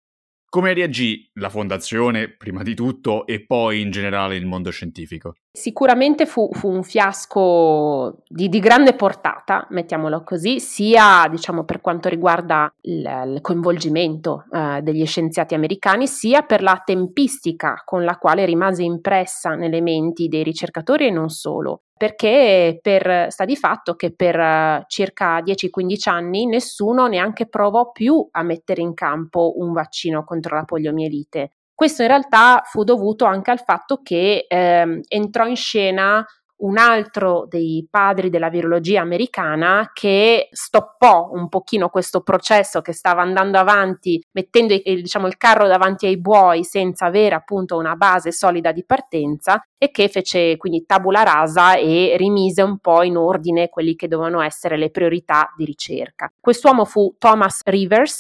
Come 0.52 0.74
reagì 0.74 1.32
la 1.36 1.48
fondazione, 1.48 2.28
prima 2.28 2.62
di 2.62 2.76
tutto, 2.76 3.26
e 3.26 3.46
poi 3.46 3.80
in 3.80 3.90
generale 3.90 4.36
il 4.36 4.46
mondo 4.46 4.70
scientifico? 4.70 5.36
Sicuramente 5.50 6.26
fu, 6.26 6.50
fu 6.52 6.68
un 6.68 6.84
fiasco 6.84 8.18
di, 8.28 8.50
di, 8.50 8.60
grande 8.60 8.94
portata, 8.94 9.66
mettiamolo 9.70 10.26
così, 10.26 10.60
sia 10.60 11.26
diciamo, 11.32 11.64
per 11.64 11.80
quanto 11.80 12.10
riguarda 12.10 12.70
il, 12.82 13.00
il 13.28 13.40
coinvolgimento 13.40 14.44
eh, 14.52 14.82
degli 14.82 15.06
scienziati 15.06 15.54
americani, 15.54 16.06
sia 16.06 16.42
per 16.42 16.64
la 16.64 16.82
tempistica 16.84 17.82
con 17.86 18.04
la 18.04 18.18
quale 18.18 18.44
rimase 18.44 18.84
impressa 18.84 19.56
nelle 19.56 19.80
menti 19.80 20.28
dei 20.28 20.44
ricercatori 20.44 21.08
e 21.08 21.12
non 21.12 21.30
solo 21.30 21.84
perché 22.02 22.80
per, 22.82 23.28
sta 23.30 23.46
di 23.46 23.56
fatto 23.56 23.94
che 23.94 24.12
per 24.12 24.36
uh, 24.36 24.84
circa 24.88 25.40
10-15 25.40 26.10
anni 26.10 26.48
nessuno 26.48 27.06
neanche 27.06 27.46
provò 27.46 27.92
più 27.92 28.28
a 28.32 28.42
mettere 28.42 28.82
in 28.82 28.96
campo 28.96 29.54
un 29.58 29.72
vaccino 29.72 30.24
contro 30.24 30.56
la 30.56 30.64
poliomielite. 30.64 31.52
Questo 31.76 32.02
in 32.02 32.08
realtà 32.08 32.64
fu 32.66 32.84
dovuto 32.84 33.26
anche 33.26 33.52
al 33.52 33.60
fatto 33.60 34.02
che 34.02 34.48
eh, 34.50 35.02
entrò 35.08 35.46
in 35.46 35.56
scena 35.56 36.26
un 36.62 36.78
altro 36.78 37.46
dei 37.48 37.88
padri 37.90 38.30
della 38.30 38.50
virologia 38.50 39.02
americana 39.02 39.92
che 39.94 40.50
stoppò 40.52 41.30
un 41.32 41.50
pochino 41.50 41.90
questo 41.90 42.22
processo 42.22 42.82
che 42.82 42.94
stava 42.94 43.22
andando 43.22 43.58
avanti 43.58 44.22
mettendo 44.32 44.74
il, 44.74 45.02
diciamo, 45.02 45.28
il 45.28 45.38
carro 45.38 45.68
davanti 45.68 46.06
ai 46.06 46.20
buoi 46.20 46.64
senza 46.64 47.06
avere 47.06 47.36
appunto 47.36 47.78
una 47.78 47.96
base 47.96 48.32
solida 48.32 48.72
di 48.72 48.86
partenza 48.86 49.64
e 49.78 49.92
che 49.92 50.08
fece 50.10 50.58
quindi 50.58 50.86
tabula 50.86 51.24
rasa 51.24 51.76
e 51.76 52.16
rimise 52.18 52.62
un 52.62 52.78
po' 52.78 53.04
in 53.04 53.18
ordine 53.18 53.70
quelli 53.70 53.96
che 53.96 54.08
dovevano 54.08 54.42
essere 54.42 54.78
le 54.78 54.92
priorità 54.92 55.52
di 55.58 55.66
ricerca. 55.66 56.32
Quest'uomo 56.40 56.86
fu 56.86 57.16
Thomas 57.18 57.62
Rivers, 57.64 58.20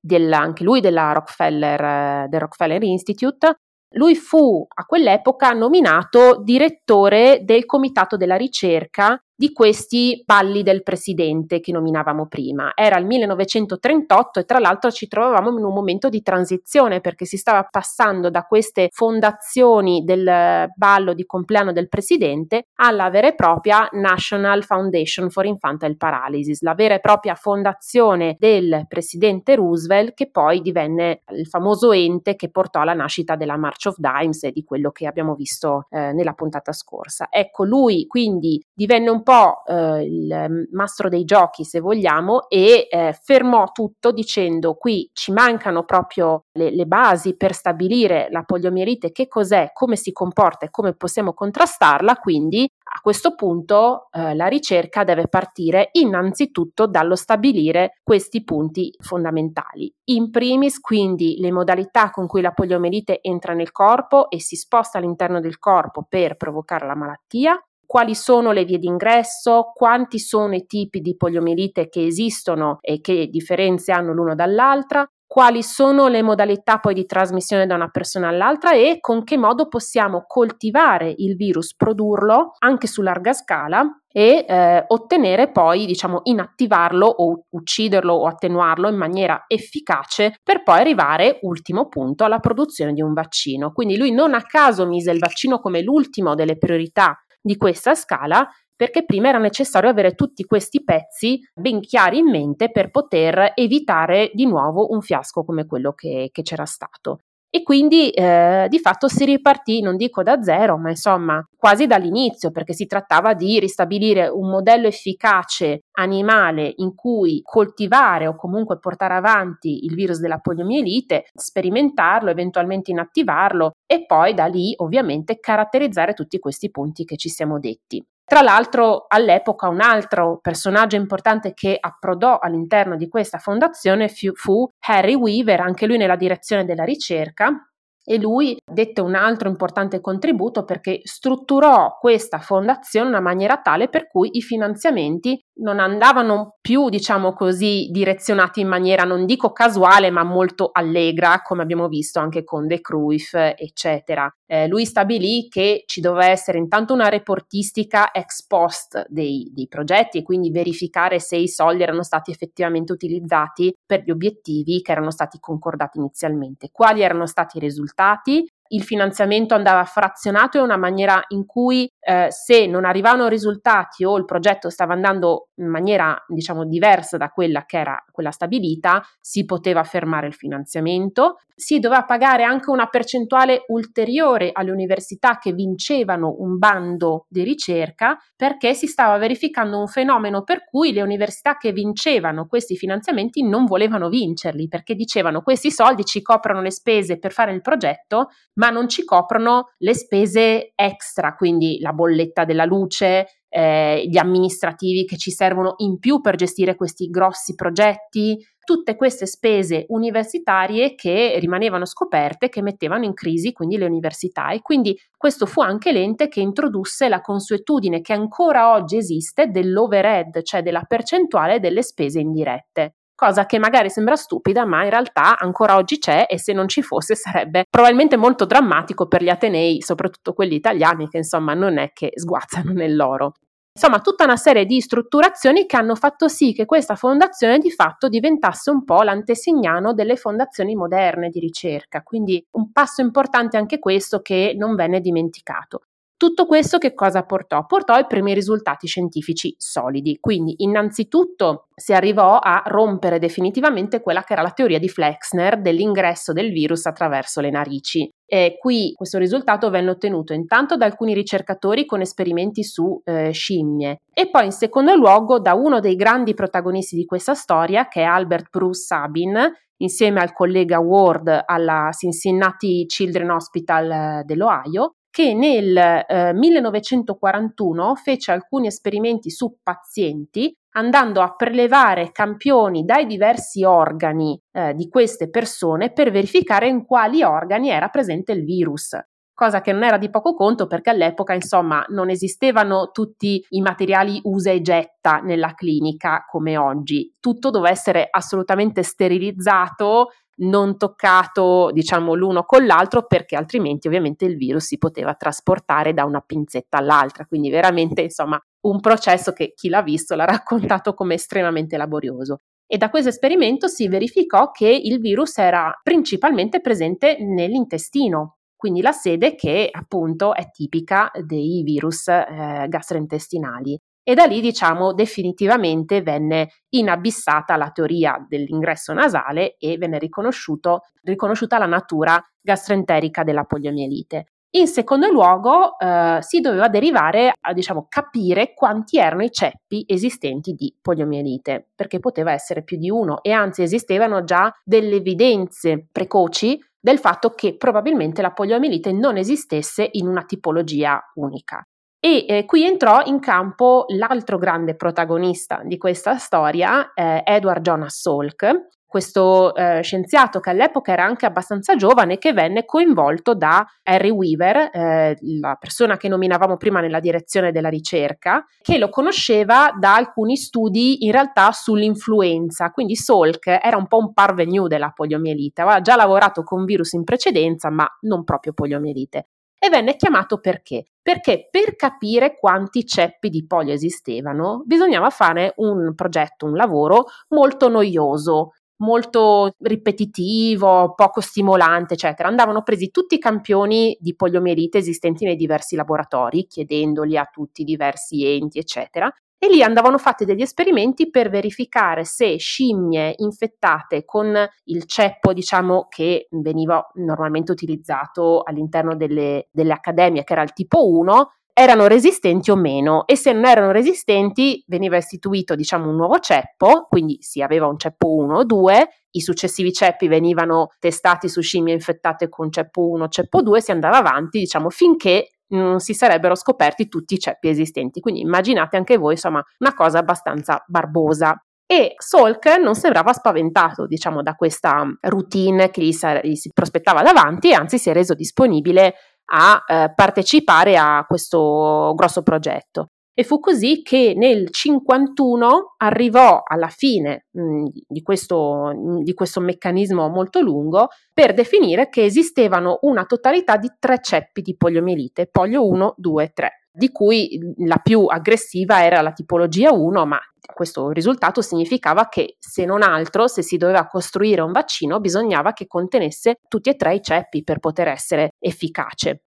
del, 0.00 0.32
anche 0.32 0.64
lui 0.64 0.80
della 0.80 1.12
Rockefeller, 1.12 2.28
del 2.28 2.40
Rockefeller 2.40 2.82
Institute, 2.82 3.56
lui 3.92 4.14
fu 4.14 4.66
a 4.68 4.84
quell'epoca 4.84 5.50
nominato 5.50 6.40
direttore 6.42 7.40
del 7.42 7.66
Comitato 7.66 8.16
della 8.16 8.36
ricerca 8.36 9.22
di 9.42 9.52
questi 9.52 10.22
balli 10.24 10.62
del 10.62 10.84
presidente 10.84 11.58
che 11.58 11.72
nominavamo 11.72 12.28
prima. 12.28 12.74
Era 12.76 12.96
il 12.96 13.06
1938 13.06 14.38
e 14.38 14.44
tra 14.44 14.60
l'altro 14.60 14.92
ci 14.92 15.08
trovavamo 15.08 15.58
in 15.58 15.64
un 15.64 15.74
momento 15.74 16.08
di 16.08 16.22
transizione 16.22 17.00
perché 17.00 17.24
si 17.24 17.36
stava 17.36 17.66
passando 17.68 18.30
da 18.30 18.42
queste 18.44 18.88
fondazioni 18.92 20.04
del 20.04 20.68
ballo 20.76 21.12
di 21.12 21.26
compleanno 21.26 21.72
del 21.72 21.88
presidente 21.88 22.66
alla 22.76 23.10
vera 23.10 23.26
e 23.26 23.34
propria 23.34 23.88
National 23.90 24.62
Foundation 24.62 25.28
for 25.28 25.44
Infantile 25.44 25.96
Paralysis, 25.96 26.62
la 26.62 26.74
vera 26.74 26.94
e 26.94 27.00
propria 27.00 27.34
fondazione 27.34 28.36
del 28.38 28.84
presidente 28.86 29.56
Roosevelt 29.56 30.14
che 30.14 30.30
poi 30.30 30.60
divenne 30.60 31.22
il 31.32 31.48
famoso 31.48 31.90
ente 31.90 32.36
che 32.36 32.48
portò 32.48 32.78
alla 32.78 32.94
nascita 32.94 33.34
della 33.34 33.56
March 33.56 33.86
of 33.86 33.96
Dimes 33.96 34.44
e 34.44 34.52
di 34.52 34.62
quello 34.62 34.92
che 34.92 35.08
abbiamo 35.08 35.34
visto 35.34 35.88
eh, 35.90 36.12
nella 36.12 36.34
puntata 36.34 36.70
scorsa. 36.70 37.26
Ecco, 37.28 37.64
lui 37.64 38.06
quindi 38.06 38.64
divenne 38.72 39.10
un 39.10 39.24
po' 39.24 39.30
po' 39.32 39.64
eh, 39.64 40.04
il 40.04 40.68
mastro 40.72 41.08
dei 41.08 41.24
giochi, 41.24 41.64
se 41.64 41.80
vogliamo, 41.80 42.50
e 42.50 42.86
eh, 42.90 43.18
fermò 43.18 43.72
tutto 43.72 44.12
dicendo 44.12 44.74
qui 44.74 45.08
ci 45.14 45.32
mancano 45.32 45.84
proprio 45.84 46.44
le, 46.52 46.70
le, 46.70 46.84
basi 46.84 47.34
per 47.34 47.54
stabilire 47.54 48.28
la 48.30 48.42
poliomielite, 48.42 49.10
che 49.10 49.28
cos'è, 49.28 49.70
come 49.72 49.96
si 49.96 50.12
comporta 50.12 50.66
e 50.66 50.70
come 50.70 50.94
possiamo 50.94 51.32
contrastarla, 51.32 52.16
quindi 52.16 52.68
a 52.94 53.00
questo 53.00 53.34
punto 53.34 54.08
eh, 54.12 54.34
la 54.34 54.48
ricerca 54.48 55.02
deve 55.02 55.26
partire 55.28 55.88
innanzitutto 55.92 56.86
dallo 56.86 57.16
stabilire 57.16 58.00
questi 58.02 58.44
punti 58.44 58.94
fondamentali. 58.98 59.90
In 60.10 60.30
primis, 60.30 60.78
quindi, 60.78 61.36
le 61.38 61.52
modalità 61.52 62.10
con 62.10 62.26
cui 62.26 62.42
la 62.42 62.52
poliomielite 62.52 63.22
entra 63.22 63.54
nel 63.54 63.72
corpo 63.72 64.28
e 64.28 64.40
si 64.40 64.56
sposta 64.56 64.98
all'interno 64.98 65.40
del 65.40 65.58
corpo 65.58 66.04
per 66.06 66.36
provocare 66.36 66.86
la 66.86 66.94
malattia, 66.94 67.58
quali 67.92 68.14
sono 68.14 68.52
le 68.52 68.64
vie 68.64 68.78
d'ingresso, 68.78 69.70
quanti 69.74 70.18
sono 70.18 70.54
i 70.54 70.64
tipi 70.64 71.02
di 71.02 71.14
poliomielite 71.14 71.90
che 71.90 72.06
esistono 72.06 72.78
e 72.80 73.02
che 73.02 73.26
differenze 73.26 73.92
hanno 73.92 74.14
l'uno 74.14 74.34
dall'altra, 74.34 75.06
quali 75.26 75.62
sono 75.62 76.08
le 76.08 76.22
modalità 76.22 76.78
poi 76.78 76.94
di 76.94 77.04
trasmissione 77.04 77.66
da 77.66 77.74
una 77.74 77.90
persona 77.90 78.28
all'altra 78.28 78.72
e 78.72 78.96
con 78.98 79.24
che 79.24 79.36
modo 79.36 79.68
possiamo 79.68 80.24
coltivare 80.26 81.12
il 81.14 81.36
virus, 81.36 81.76
produrlo 81.76 82.52
anche 82.60 82.86
su 82.86 83.02
larga 83.02 83.34
scala 83.34 83.86
e 84.10 84.46
eh, 84.48 84.84
ottenere 84.88 85.52
poi, 85.52 85.84
diciamo, 85.84 86.20
inattivarlo 86.22 87.04
o 87.06 87.44
ucciderlo 87.50 88.14
o 88.14 88.26
attenuarlo 88.26 88.88
in 88.88 88.96
maniera 88.96 89.44
efficace 89.46 90.36
per 90.42 90.62
poi 90.62 90.78
arrivare, 90.78 91.40
ultimo 91.42 91.88
punto, 91.88 92.24
alla 92.24 92.38
produzione 92.38 92.94
di 92.94 93.02
un 93.02 93.12
vaccino. 93.12 93.70
Quindi 93.70 93.98
lui 93.98 94.12
non 94.12 94.32
a 94.32 94.40
caso 94.40 94.86
mise 94.86 95.10
il 95.10 95.18
vaccino 95.18 95.60
come 95.60 95.82
l'ultimo 95.82 96.34
delle 96.34 96.56
priorità 96.56 97.18
di 97.42 97.56
questa 97.56 97.94
scala 97.94 98.48
perché 98.74 99.04
prima 99.04 99.28
era 99.28 99.38
necessario 99.38 99.90
avere 99.90 100.14
tutti 100.14 100.44
questi 100.44 100.82
pezzi 100.82 101.40
ben 101.54 101.80
chiari 101.80 102.18
in 102.18 102.30
mente 102.30 102.70
per 102.70 102.90
poter 102.90 103.52
evitare 103.54 104.30
di 104.32 104.46
nuovo 104.46 104.90
un 104.90 105.00
fiasco 105.02 105.44
come 105.44 105.66
quello 105.66 105.92
che, 105.92 106.30
che 106.32 106.42
c'era 106.42 106.64
stato. 106.64 107.18
E 107.54 107.62
quindi 107.62 108.08
eh, 108.08 108.66
di 108.70 108.78
fatto 108.78 109.08
si 109.08 109.26
ripartì, 109.26 109.82
non 109.82 109.96
dico 109.96 110.22
da 110.22 110.40
zero, 110.42 110.78
ma 110.78 110.88
insomma 110.88 111.46
quasi 111.54 111.86
dall'inizio, 111.86 112.50
perché 112.50 112.72
si 112.72 112.86
trattava 112.86 113.34
di 113.34 113.60
ristabilire 113.60 114.26
un 114.28 114.48
modello 114.48 114.86
efficace 114.86 115.80
animale 115.98 116.72
in 116.76 116.94
cui 116.94 117.42
coltivare 117.42 118.26
o 118.26 118.36
comunque 118.36 118.78
portare 118.78 119.16
avanti 119.16 119.84
il 119.84 119.94
virus 119.94 120.18
della 120.18 120.38
poliomielite, 120.38 121.24
sperimentarlo, 121.34 122.30
eventualmente 122.30 122.90
inattivarlo 122.90 123.72
e 123.84 124.06
poi 124.06 124.32
da 124.32 124.46
lì 124.46 124.72
ovviamente 124.78 125.38
caratterizzare 125.38 126.14
tutti 126.14 126.38
questi 126.38 126.70
punti 126.70 127.04
che 127.04 127.16
ci 127.18 127.28
siamo 127.28 127.58
detti. 127.58 128.02
Tra 128.24 128.40
l'altro 128.40 129.04
all'epoca 129.08 129.68
un 129.68 129.80
altro 129.80 130.38
personaggio 130.40 130.96
importante 130.96 131.52
che 131.52 131.76
approdò 131.78 132.38
all'interno 132.38 132.96
di 132.96 133.08
questa 133.08 133.38
fondazione 133.38 134.08
fu, 134.08 134.68
Harry 134.86 135.14
Weaver, 135.14 135.60
anche 135.60 135.86
lui 135.86 135.98
nella 135.98 136.16
direzione 136.16 136.64
della 136.64 136.84
ricerca, 136.84 137.71
e 138.04 138.18
lui 138.18 138.56
dette 138.64 139.00
un 139.00 139.14
altro 139.14 139.48
importante 139.48 140.00
contributo 140.00 140.64
perché 140.64 141.00
strutturò 141.04 141.98
questa 142.00 142.38
fondazione 142.38 143.08
in 143.08 143.12
una 143.12 143.22
maniera 143.22 143.58
tale 143.58 143.88
per 143.88 144.08
cui 144.08 144.30
i 144.32 144.42
finanziamenti 144.42 145.40
non 145.54 145.78
andavano 145.78 146.56
più, 146.60 146.88
diciamo 146.88 147.32
così, 147.34 147.88
direzionati 147.92 148.60
in 148.60 148.68
maniera 148.68 149.04
non 149.04 149.26
dico 149.26 149.52
casuale, 149.52 150.10
ma 150.10 150.24
molto 150.24 150.70
allegra, 150.72 151.42
come 151.42 151.62
abbiamo 151.62 151.88
visto 151.88 152.18
anche 152.18 152.42
con 152.42 152.66
De 152.66 152.80
Cruyff, 152.80 153.34
eccetera. 153.34 154.32
Eh, 154.46 154.66
lui 154.66 154.84
stabilì 154.84 155.48
che 155.48 155.84
ci 155.86 156.00
doveva 156.00 156.28
essere 156.28 156.58
intanto 156.58 156.94
una 156.94 157.08
reportistica 157.08 158.10
ex 158.10 158.46
post 158.46 159.04
dei, 159.08 159.50
dei 159.52 159.68
progetti 159.68 160.18
e 160.18 160.22
quindi 160.22 160.50
verificare 160.50 161.20
se 161.20 161.36
i 161.36 161.48
soldi 161.48 161.82
erano 161.82 162.02
stati 162.02 162.30
effettivamente 162.30 162.92
utilizzati 162.92 163.74
per 163.84 164.02
gli 164.04 164.10
obiettivi 164.10 164.80
che 164.82 164.92
erano 164.92 165.10
stati 165.10 165.38
concordati 165.38 165.98
inizialmente, 165.98 166.70
quali 166.72 167.02
erano 167.02 167.26
stati 167.26 167.58
i 167.58 167.60
risultati 167.60 167.91
risultati 167.92 168.46
il 168.72 168.82
finanziamento 168.82 169.54
andava 169.54 169.84
frazionato 169.84 170.58
in 170.58 170.64
una 170.64 170.76
maniera 170.76 171.22
in 171.28 171.46
cui 171.46 171.90
eh, 172.00 172.28
se 172.30 172.66
non 172.66 172.84
arrivavano 172.84 173.28
risultati 173.28 174.04
o 174.04 174.16
il 174.16 174.24
progetto 174.24 174.70
stava 174.70 174.92
andando 174.92 175.48
in 175.56 175.68
maniera 175.68 176.16
diciamo 176.26 176.64
diversa 176.64 177.16
da 177.16 177.28
quella 177.28 177.64
che 177.64 177.78
era 177.78 178.04
quella 178.10 178.30
stabilita, 178.30 179.02
si 179.20 179.44
poteva 179.44 179.84
fermare 179.84 180.26
il 180.26 180.34
finanziamento, 180.34 181.36
si 181.54 181.78
doveva 181.78 182.04
pagare 182.04 182.42
anche 182.42 182.70
una 182.70 182.86
percentuale 182.86 183.64
ulteriore 183.68 184.50
alle 184.52 184.72
università 184.72 185.38
che 185.38 185.52
vincevano 185.52 186.34
un 186.38 186.58
bando 186.58 187.26
di 187.28 187.44
ricerca 187.44 188.18
perché 188.34 188.74
si 188.74 188.86
stava 188.86 189.16
verificando 189.18 189.78
un 189.78 189.86
fenomeno 189.86 190.42
per 190.42 190.64
cui 190.64 190.92
le 190.92 191.02
università 191.02 191.56
che 191.56 191.72
vincevano 191.72 192.46
questi 192.46 192.76
finanziamenti 192.76 193.46
non 193.46 193.64
volevano 193.64 194.08
vincerli 194.08 194.66
perché 194.66 194.94
dicevano 194.94 195.42
questi 195.42 195.70
soldi 195.70 196.04
ci 196.04 196.20
coprono 196.20 196.62
le 196.62 196.72
spese 196.72 197.18
per 197.18 197.32
fare 197.32 197.52
il 197.52 197.60
progetto, 197.60 198.30
ma 198.62 198.70
non 198.70 198.88
ci 198.88 199.04
coprono 199.04 199.72
le 199.78 199.92
spese 199.92 200.70
extra, 200.76 201.34
quindi 201.34 201.80
la 201.80 201.92
bolletta 201.92 202.44
della 202.44 202.64
luce, 202.64 203.26
eh, 203.48 204.06
gli 204.06 204.16
amministrativi 204.16 205.04
che 205.04 205.16
ci 205.16 205.32
servono 205.32 205.74
in 205.78 205.98
più 205.98 206.20
per 206.20 206.36
gestire 206.36 206.76
questi 206.76 207.10
grossi 207.10 207.56
progetti, 207.56 208.38
tutte 208.64 208.94
queste 208.94 209.26
spese 209.26 209.86
universitarie 209.88 210.94
che 210.94 211.38
rimanevano 211.40 211.84
scoperte, 211.84 212.48
che 212.48 212.62
mettevano 212.62 213.04
in 213.04 213.14
crisi 213.14 213.50
quindi 213.52 213.76
le 213.76 213.86
università. 213.86 214.50
E 214.50 214.62
quindi 214.62 214.96
questo 215.16 215.44
fu 215.44 215.60
anche 215.60 215.90
l'ente 215.90 216.28
che 216.28 216.38
introdusse 216.38 217.08
la 217.08 217.20
consuetudine 217.20 218.00
che 218.00 218.12
ancora 218.12 218.72
oggi 218.72 218.96
esiste 218.96 219.48
dell'overhead, 219.48 220.40
cioè 220.42 220.62
della 220.62 220.84
percentuale 220.86 221.58
delle 221.58 221.82
spese 221.82 222.20
indirette 222.20 222.94
cosa 223.14 223.46
che 223.46 223.58
magari 223.58 223.90
sembra 223.90 224.16
stupida, 224.16 224.64
ma 224.64 224.84
in 224.84 224.90
realtà 224.90 225.38
ancora 225.38 225.76
oggi 225.76 225.98
c'è 225.98 226.26
e 226.28 226.38
se 226.38 226.52
non 226.52 226.68
ci 226.68 226.82
fosse 226.82 227.14
sarebbe 227.14 227.64
probabilmente 227.68 228.16
molto 228.16 228.44
drammatico 228.44 229.06
per 229.06 229.22
gli 229.22 229.28
Atenei, 229.28 229.80
soprattutto 229.82 230.32
quelli 230.32 230.54
italiani, 230.54 231.08
che 231.08 231.18
insomma 231.18 231.54
non 231.54 231.78
è 231.78 231.92
che 231.92 232.10
sguazzano 232.14 232.72
nell'oro. 232.72 233.34
Insomma, 233.74 234.00
tutta 234.00 234.24
una 234.24 234.36
serie 234.36 234.66
di 234.66 234.82
strutturazioni 234.82 235.64
che 235.64 235.78
hanno 235.78 235.94
fatto 235.94 236.28
sì 236.28 236.52
che 236.52 236.66
questa 236.66 236.94
fondazione 236.94 237.58
di 237.58 237.70
fatto 237.70 238.08
diventasse 238.08 238.70
un 238.70 238.84
po' 238.84 239.02
l'antesignano 239.02 239.94
delle 239.94 240.16
fondazioni 240.16 240.74
moderne 240.74 241.30
di 241.30 241.40
ricerca, 241.40 242.02
quindi 242.02 242.44
un 242.50 242.70
passo 242.70 243.00
importante 243.00 243.56
anche 243.56 243.78
questo 243.78 244.20
che 244.20 244.54
non 244.58 244.74
venne 244.74 245.00
dimenticato. 245.00 245.84
Tutto 246.22 246.46
questo 246.46 246.78
che 246.78 246.94
cosa 246.94 247.24
portò? 247.24 247.66
Portò 247.66 247.94
ai 247.94 248.06
primi 248.06 248.32
risultati 248.32 248.86
scientifici 248.86 249.56
solidi. 249.58 250.18
Quindi, 250.20 250.54
innanzitutto 250.58 251.66
si 251.74 251.92
arrivò 251.94 252.38
a 252.38 252.62
rompere 252.64 253.18
definitivamente 253.18 254.00
quella 254.00 254.22
che 254.22 254.34
era 254.34 254.42
la 254.42 254.52
teoria 254.52 254.78
di 254.78 254.88
Flexner 254.88 255.60
dell'ingresso 255.60 256.32
del 256.32 256.52
virus 256.52 256.86
attraverso 256.86 257.40
le 257.40 257.50
narici. 257.50 258.08
E 258.24 258.56
qui 258.56 258.92
questo 258.94 259.18
risultato 259.18 259.68
venne 259.68 259.90
ottenuto 259.90 260.32
intanto 260.32 260.76
da 260.76 260.84
alcuni 260.84 261.12
ricercatori 261.12 261.86
con 261.86 262.00
esperimenti 262.00 262.62
su 262.62 263.02
eh, 263.02 263.32
scimmie 263.32 264.02
e 264.14 264.30
poi 264.30 264.44
in 264.44 264.52
secondo 264.52 264.94
luogo 264.94 265.40
da 265.40 265.54
uno 265.54 265.80
dei 265.80 265.96
grandi 265.96 266.34
protagonisti 266.34 266.94
di 266.94 267.04
questa 267.04 267.34
storia 267.34 267.88
che 267.88 268.02
è 268.02 268.04
Albert 268.04 268.48
Bruce 268.48 268.82
Sabin 268.82 269.36
insieme 269.78 270.20
al 270.20 270.32
collega 270.32 270.78
Ward 270.78 271.42
alla 271.44 271.90
Cincinnati 271.90 272.86
Children 272.86 273.30
Hospital 273.30 273.90
eh, 273.90 274.22
dell'Ohio 274.24 274.94
che 275.12 275.34
nel 275.34 275.76
eh, 275.76 276.32
1941 276.32 277.94
fece 277.96 278.32
alcuni 278.32 278.68
esperimenti 278.68 279.30
su 279.30 279.58
pazienti 279.62 280.56
andando 280.70 281.20
a 281.20 281.34
prelevare 281.34 282.12
campioni 282.12 282.86
dai 282.86 283.04
diversi 283.04 283.62
organi 283.62 284.40
eh, 284.52 284.72
di 284.72 284.88
queste 284.88 285.28
persone 285.28 285.92
per 285.92 286.10
verificare 286.10 286.66
in 286.66 286.86
quali 286.86 287.22
organi 287.22 287.68
era 287.68 287.88
presente 287.88 288.32
il 288.32 288.42
virus. 288.42 288.98
Cosa 289.34 289.60
che 289.60 289.72
non 289.72 289.82
era 289.82 289.98
di 289.98 290.08
poco 290.08 290.34
conto 290.34 290.66
perché 290.66 290.88
all'epoca, 290.88 291.34
insomma, 291.34 291.84
non 291.88 292.08
esistevano 292.08 292.90
tutti 292.90 293.44
i 293.50 293.60
materiali 293.60 294.18
usa 294.24 294.50
e 294.50 294.62
getta 294.62 295.20
nella 295.20 295.52
clinica 295.54 296.24
come 296.26 296.56
oggi. 296.56 297.14
Tutto 297.20 297.50
doveva 297.50 297.70
essere 297.70 298.08
assolutamente 298.10 298.82
sterilizzato, 298.82 300.08
non 300.36 300.76
toccato 300.76 301.70
diciamo 301.72 302.14
l'uno 302.14 302.44
con 302.44 302.66
l'altro 302.66 303.06
perché 303.06 303.36
altrimenti 303.36 303.86
ovviamente 303.86 304.24
il 304.24 304.36
virus 304.36 304.64
si 304.64 304.78
poteva 304.78 305.14
trasportare 305.14 305.92
da 305.92 306.04
una 306.04 306.20
pinzetta 306.20 306.78
all'altra. 306.78 307.26
Quindi 307.26 307.50
veramente 307.50 308.02
insomma 308.02 308.40
un 308.62 308.80
processo 308.80 309.32
che 309.32 309.52
chi 309.54 309.68
l'ha 309.68 309.82
visto 309.82 310.14
l'ha 310.14 310.24
raccontato 310.24 310.94
come 310.94 311.14
estremamente 311.14 311.76
laborioso. 311.76 312.38
E 312.66 312.78
da 312.78 312.88
questo 312.88 313.10
esperimento 313.10 313.68
si 313.68 313.86
verificò 313.88 314.50
che 314.50 314.68
il 314.68 314.98
virus 314.98 315.36
era 315.38 315.78
principalmente 315.82 316.60
presente 316.60 317.18
nell'intestino 317.20 318.36
quindi 318.62 318.80
la 318.80 318.92
sede 318.92 319.34
che 319.34 319.68
appunto 319.72 320.36
è 320.36 320.48
tipica 320.52 321.10
dei 321.24 321.64
virus 321.64 322.06
eh, 322.06 322.66
gastrointestinali 322.68 323.76
e 324.02 324.14
da 324.14 324.24
lì 324.24 324.40
diciamo 324.40 324.92
definitivamente 324.92 326.02
venne 326.02 326.50
inabissata 326.70 327.56
la 327.56 327.70
teoria 327.70 328.24
dell'ingresso 328.28 328.92
nasale 328.92 329.56
e 329.58 329.76
venne 329.78 329.98
riconosciuta 329.98 331.58
la 331.58 331.66
natura 331.66 332.22
gastroenterica 332.40 333.22
della 333.22 333.44
poliomielite. 333.44 334.26
In 334.54 334.66
secondo 334.66 335.08
luogo 335.08 335.78
eh, 335.78 336.18
si 336.20 336.40
doveva 336.40 336.68
derivare 336.68 337.32
a 337.40 337.54
diciamo, 337.54 337.86
capire 337.88 338.52
quanti 338.52 338.98
erano 338.98 339.22
i 339.22 339.30
ceppi 339.30 339.84
esistenti 339.86 340.52
di 340.52 340.76
poliomielite, 340.78 341.70
perché 341.74 342.00
poteva 342.00 342.32
essere 342.32 342.62
più 342.62 342.76
di 342.76 342.90
uno 342.90 343.22
e 343.22 343.32
anzi 343.32 343.62
esistevano 343.62 344.24
già 344.24 344.52
delle 344.62 344.96
evidenze 344.96 345.86
precoci 345.90 346.62
del 346.78 346.98
fatto 346.98 347.30
che 347.30 347.56
probabilmente 347.56 348.20
la 348.20 348.32
poliomielite 348.32 348.92
non 348.92 349.16
esistesse 349.16 349.88
in 349.92 350.06
una 350.06 350.24
tipologia 350.24 351.00
unica. 351.14 351.66
E 352.04 352.26
eh, 352.26 352.44
qui 352.46 352.64
entrò 352.64 353.00
in 353.04 353.20
campo 353.20 353.84
l'altro 353.90 354.36
grande 354.36 354.74
protagonista 354.74 355.60
di 355.62 355.78
questa 355.78 356.16
storia, 356.16 356.94
eh, 356.94 357.22
Edward 357.24 357.62
Jonas 357.62 358.00
Salk, 358.00 358.70
questo 358.84 359.54
eh, 359.54 359.82
scienziato 359.84 360.40
che 360.40 360.50
all'epoca 360.50 360.90
era 360.90 361.04
anche 361.04 361.26
abbastanza 361.26 361.76
giovane 361.76 362.18
che 362.18 362.32
venne 362.32 362.64
coinvolto 362.64 363.36
da 363.36 363.64
Harry 363.84 364.10
Weaver, 364.10 364.70
eh, 364.72 365.16
la 365.40 365.54
persona 365.54 365.96
che 365.96 366.08
nominavamo 366.08 366.56
prima 366.56 366.80
nella 366.80 366.98
direzione 366.98 367.52
della 367.52 367.68
ricerca, 367.68 368.44
che 368.60 368.78
lo 368.78 368.88
conosceva 368.88 369.72
da 369.78 369.94
alcuni 369.94 370.36
studi 370.36 371.04
in 371.04 371.12
realtà 371.12 371.52
sull'influenza, 371.52 372.72
quindi 372.72 372.96
Salk 372.96 373.46
era 373.46 373.76
un 373.76 373.86
po' 373.86 373.98
un 373.98 374.12
parvenu 374.12 374.66
della 374.66 374.90
poliomielite, 374.90 375.62
aveva 375.62 375.80
già 375.80 375.94
lavorato 375.94 376.42
con 376.42 376.64
virus 376.64 376.94
in 376.94 377.04
precedenza 377.04 377.70
ma 377.70 377.86
non 378.00 378.24
proprio 378.24 378.52
poliomielite 378.52 379.28
e 379.64 379.68
venne 379.68 379.94
chiamato 379.94 380.40
perché? 380.40 380.86
Perché 381.00 381.46
per 381.48 381.76
capire 381.76 382.36
quanti 382.36 382.84
ceppi 382.84 383.28
di 383.28 383.46
polio 383.46 383.72
esistevano 383.72 384.62
bisognava 384.64 385.08
fare 385.08 385.52
un 385.58 385.94
progetto, 385.94 386.46
un 386.46 386.56
lavoro 386.56 387.04
molto 387.28 387.68
noioso, 387.68 388.54
molto 388.78 389.54
ripetitivo, 389.60 390.94
poco 390.96 391.20
stimolante, 391.20 391.94
eccetera. 391.94 392.28
Andavano 392.28 392.62
presi 392.64 392.90
tutti 392.90 393.14
i 393.14 393.20
campioni 393.20 393.96
di 394.00 394.16
poliomielite 394.16 394.78
esistenti 394.78 395.24
nei 395.24 395.36
diversi 395.36 395.76
laboratori, 395.76 396.46
chiedendoli 396.48 397.16
a 397.16 397.28
tutti 397.32 397.60
i 397.62 397.64
diversi 397.64 398.26
enti, 398.26 398.58
eccetera, 398.58 399.08
e 399.44 399.48
lì 399.48 399.60
andavano 399.60 399.98
fatti 399.98 400.24
degli 400.24 400.40
esperimenti 400.40 401.10
per 401.10 401.28
verificare 401.28 402.04
se 402.04 402.36
scimmie 402.36 403.14
infettate 403.16 404.04
con 404.04 404.32
il 404.66 404.84
ceppo, 404.84 405.32
diciamo, 405.32 405.88
che 405.88 406.28
veniva 406.30 406.80
normalmente 406.94 407.50
utilizzato 407.50 408.42
all'interno 408.44 408.94
delle, 408.94 409.48
delle 409.50 409.72
accademie, 409.72 410.22
che 410.22 410.34
era 410.34 410.42
il 410.42 410.52
tipo 410.52 410.88
1, 410.88 411.32
erano 411.52 411.88
resistenti 411.88 412.52
o 412.52 412.54
meno. 412.54 413.04
E 413.04 413.16
se 413.16 413.32
non 413.32 413.46
erano 413.46 413.72
resistenti 413.72 414.62
veniva 414.68 414.96
istituito 414.96 415.56
diciamo 415.56 415.90
un 415.90 415.96
nuovo 415.96 416.20
ceppo, 416.20 416.86
quindi 416.88 417.16
si 417.20 417.42
aveva 417.42 417.66
un 417.66 417.78
ceppo 417.78 418.14
1 418.14 418.36
o 418.36 418.44
2, 418.44 418.88
i 419.10 419.20
successivi 419.20 419.72
ceppi 419.72 420.06
venivano 420.06 420.68
testati 420.78 421.28
su 421.28 421.40
scimmie 421.40 421.74
infettate 421.74 422.28
con 422.28 422.52
ceppo 422.52 422.88
1 422.90 423.02
o 423.02 423.08
ceppo 423.08 423.42
2, 423.42 423.60
si 423.60 423.72
andava 423.72 423.96
avanti 423.96 424.38
diciamo 424.38 424.70
finché 424.70 425.30
non 425.52 425.80
si 425.80 425.94
sarebbero 425.94 426.34
scoperti 426.34 426.88
tutti 426.88 427.14
i 427.14 427.18
ceppi 427.18 427.48
esistenti. 427.48 428.00
Quindi 428.00 428.20
immaginate 428.20 428.76
anche 428.76 428.96
voi, 428.96 429.12
insomma, 429.12 429.42
una 429.58 429.74
cosa 429.74 429.98
abbastanza 429.98 430.62
barbosa. 430.66 431.42
E 431.66 431.94
Salk 431.96 432.58
non 432.58 432.74
sembrava 432.74 433.12
spaventato, 433.12 433.86
diciamo, 433.86 434.22
da 434.22 434.34
questa 434.34 434.86
routine 435.00 435.70
che 435.70 435.82
gli, 435.82 435.92
sare- 435.92 436.20
gli 436.24 436.34
si 436.34 436.50
prospettava 436.52 437.02
davanti 437.02 437.50
e 437.50 437.54
anzi 437.54 437.78
si 437.78 437.88
è 437.88 437.92
reso 437.92 438.14
disponibile 438.14 438.94
a 439.32 439.62
eh, 439.66 439.92
partecipare 439.94 440.76
a 440.76 441.04
questo 441.06 441.92
grosso 441.96 442.22
progetto. 442.22 442.88
E 443.14 443.24
fu 443.24 443.40
così 443.40 443.82
che 443.82 444.14
nel 444.16 444.50
51 444.50 445.74
arrivò 445.76 446.42
alla 446.46 446.68
fine 446.68 447.26
mh, 447.30 447.64
di, 447.86 448.02
questo, 448.02 448.72
di 449.02 449.12
questo 449.12 449.40
meccanismo 449.40 450.08
molto 450.08 450.40
lungo 450.40 450.88
per 451.12 451.34
definire 451.34 451.90
che 451.90 452.04
esistevano 452.04 452.78
una 452.82 453.04
totalità 453.04 453.58
di 453.58 453.70
tre 453.78 454.00
ceppi 454.00 454.40
di 454.40 454.56
poliomielite, 454.56 455.28
polio 455.30 455.66
1, 455.66 455.94
2, 455.96 456.30
3 456.32 456.62
di 456.74 456.90
cui 456.90 457.38
la 457.66 457.76
più 457.76 458.06
aggressiva 458.06 458.82
era 458.82 459.02
la 459.02 459.12
tipologia 459.12 459.72
1, 459.72 460.06
ma 460.06 460.18
questo 460.54 460.90
risultato 460.90 461.42
significava 461.42 462.08
che 462.08 462.36
se 462.38 462.64
non 462.64 462.82
altro, 462.82 463.28
se 463.28 463.42
si 463.42 463.58
doveva 463.58 463.86
costruire 463.86 464.40
un 464.40 464.52
vaccino, 464.52 464.98
bisognava 464.98 465.52
che 465.52 465.66
contenesse 465.66 466.40
tutti 466.48 466.70
e 466.70 466.76
tre 466.76 466.94
i 466.94 467.02
ceppi 467.02 467.44
per 467.44 467.58
poter 467.58 467.88
essere 467.88 468.30
efficace. 468.38 469.24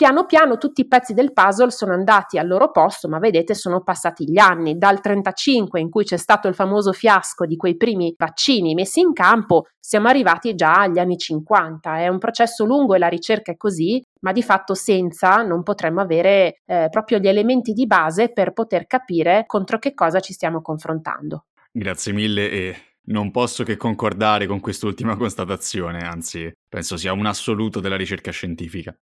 Piano 0.00 0.24
piano 0.24 0.56
tutti 0.56 0.80
i 0.80 0.88
pezzi 0.88 1.12
del 1.12 1.34
puzzle 1.34 1.70
sono 1.70 1.92
andati 1.92 2.38
al 2.38 2.46
loro 2.46 2.70
posto, 2.70 3.06
ma 3.06 3.18
vedete 3.18 3.54
sono 3.54 3.82
passati 3.82 4.24
gli 4.24 4.38
anni, 4.38 4.78
dal 4.78 4.98
35 4.98 5.78
in 5.78 5.90
cui 5.90 6.04
c'è 6.04 6.16
stato 6.16 6.48
il 6.48 6.54
famoso 6.54 6.94
fiasco 6.94 7.44
di 7.44 7.56
quei 7.56 7.76
primi 7.76 8.14
vaccini 8.16 8.72
messi 8.72 9.00
in 9.00 9.12
campo, 9.12 9.66
siamo 9.78 10.08
arrivati 10.08 10.54
già 10.54 10.72
agli 10.72 10.98
anni 10.98 11.18
50. 11.18 11.98
È 11.98 12.08
un 12.08 12.16
processo 12.16 12.64
lungo 12.64 12.94
e 12.94 12.98
la 12.98 13.08
ricerca 13.08 13.52
è 13.52 13.58
così, 13.58 14.02
ma 14.20 14.32
di 14.32 14.42
fatto 14.42 14.72
senza 14.72 15.42
non 15.42 15.62
potremmo 15.62 16.00
avere 16.00 16.62
eh, 16.64 16.86
proprio 16.88 17.18
gli 17.18 17.28
elementi 17.28 17.74
di 17.74 17.86
base 17.86 18.32
per 18.32 18.54
poter 18.54 18.86
capire 18.86 19.44
contro 19.46 19.78
che 19.78 19.92
cosa 19.92 20.20
ci 20.20 20.32
stiamo 20.32 20.62
confrontando. 20.62 21.44
Grazie 21.70 22.14
mille 22.14 22.50
e 22.50 22.76
non 23.08 23.30
posso 23.30 23.64
che 23.64 23.76
concordare 23.76 24.46
con 24.46 24.60
quest'ultima 24.60 25.14
constatazione, 25.14 26.06
anzi 26.06 26.50
penso 26.66 26.96
sia 26.96 27.12
un 27.12 27.26
assoluto 27.26 27.80
della 27.80 27.96
ricerca 27.96 28.30
scientifica. 28.30 28.96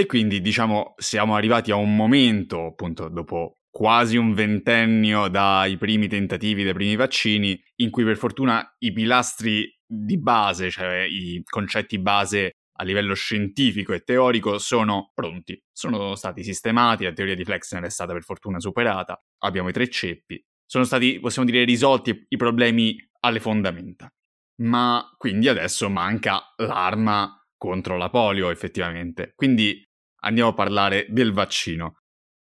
E 0.00 0.06
quindi, 0.06 0.40
diciamo, 0.40 0.94
siamo 0.96 1.34
arrivati 1.34 1.70
a 1.70 1.76
un 1.76 1.94
momento, 1.94 2.68
appunto, 2.68 3.10
dopo 3.10 3.58
quasi 3.70 4.16
un 4.16 4.32
ventennio 4.32 5.28
dai 5.28 5.76
primi 5.76 6.08
tentativi, 6.08 6.64
dai 6.64 6.72
primi 6.72 6.96
vaccini, 6.96 7.62
in 7.82 7.90
cui 7.90 8.02
per 8.02 8.16
fortuna 8.16 8.66
i 8.78 8.94
pilastri 8.94 9.70
di 9.86 10.18
base, 10.18 10.70
cioè 10.70 11.02
i 11.02 11.42
concetti 11.44 11.98
base 11.98 12.52
a 12.78 12.84
livello 12.84 13.12
scientifico 13.12 13.92
e 13.92 14.00
teorico, 14.00 14.56
sono 14.56 15.10
pronti, 15.12 15.62
sono 15.70 16.14
stati 16.14 16.42
sistemati, 16.42 17.04
la 17.04 17.12
teoria 17.12 17.34
di 17.34 17.44
Flexner 17.44 17.82
è 17.82 17.90
stata 17.90 18.14
per 18.14 18.22
fortuna 18.22 18.58
superata, 18.58 19.22
abbiamo 19.40 19.68
i 19.68 19.72
tre 19.72 19.90
ceppi, 19.90 20.42
sono 20.64 20.84
stati, 20.84 21.20
possiamo 21.20 21.46
dire, 21.46 21.62
risolti 21.64 22.24
i 22.26 22.36
problemi 22.38 22.96
alle 23.20 23.38
fondamenta. 23.38 24.10
Ma 24.62 25.06
quindi 25.18 25.46
adesso 25.48 25.90
manca 25.90 26.54
l'arma 26.56 27.34
contro 27.58 27.98
la 27.98 28.08
polio, 28.08 28.48
effettivamente. 28.48 29.32
Quindi 29.34 29.86
andiamo 30.20 30.50
a 30.50 30.54
parlare 30.54 31.06
del 31.08 31.32
vaccino. 31.32 31.96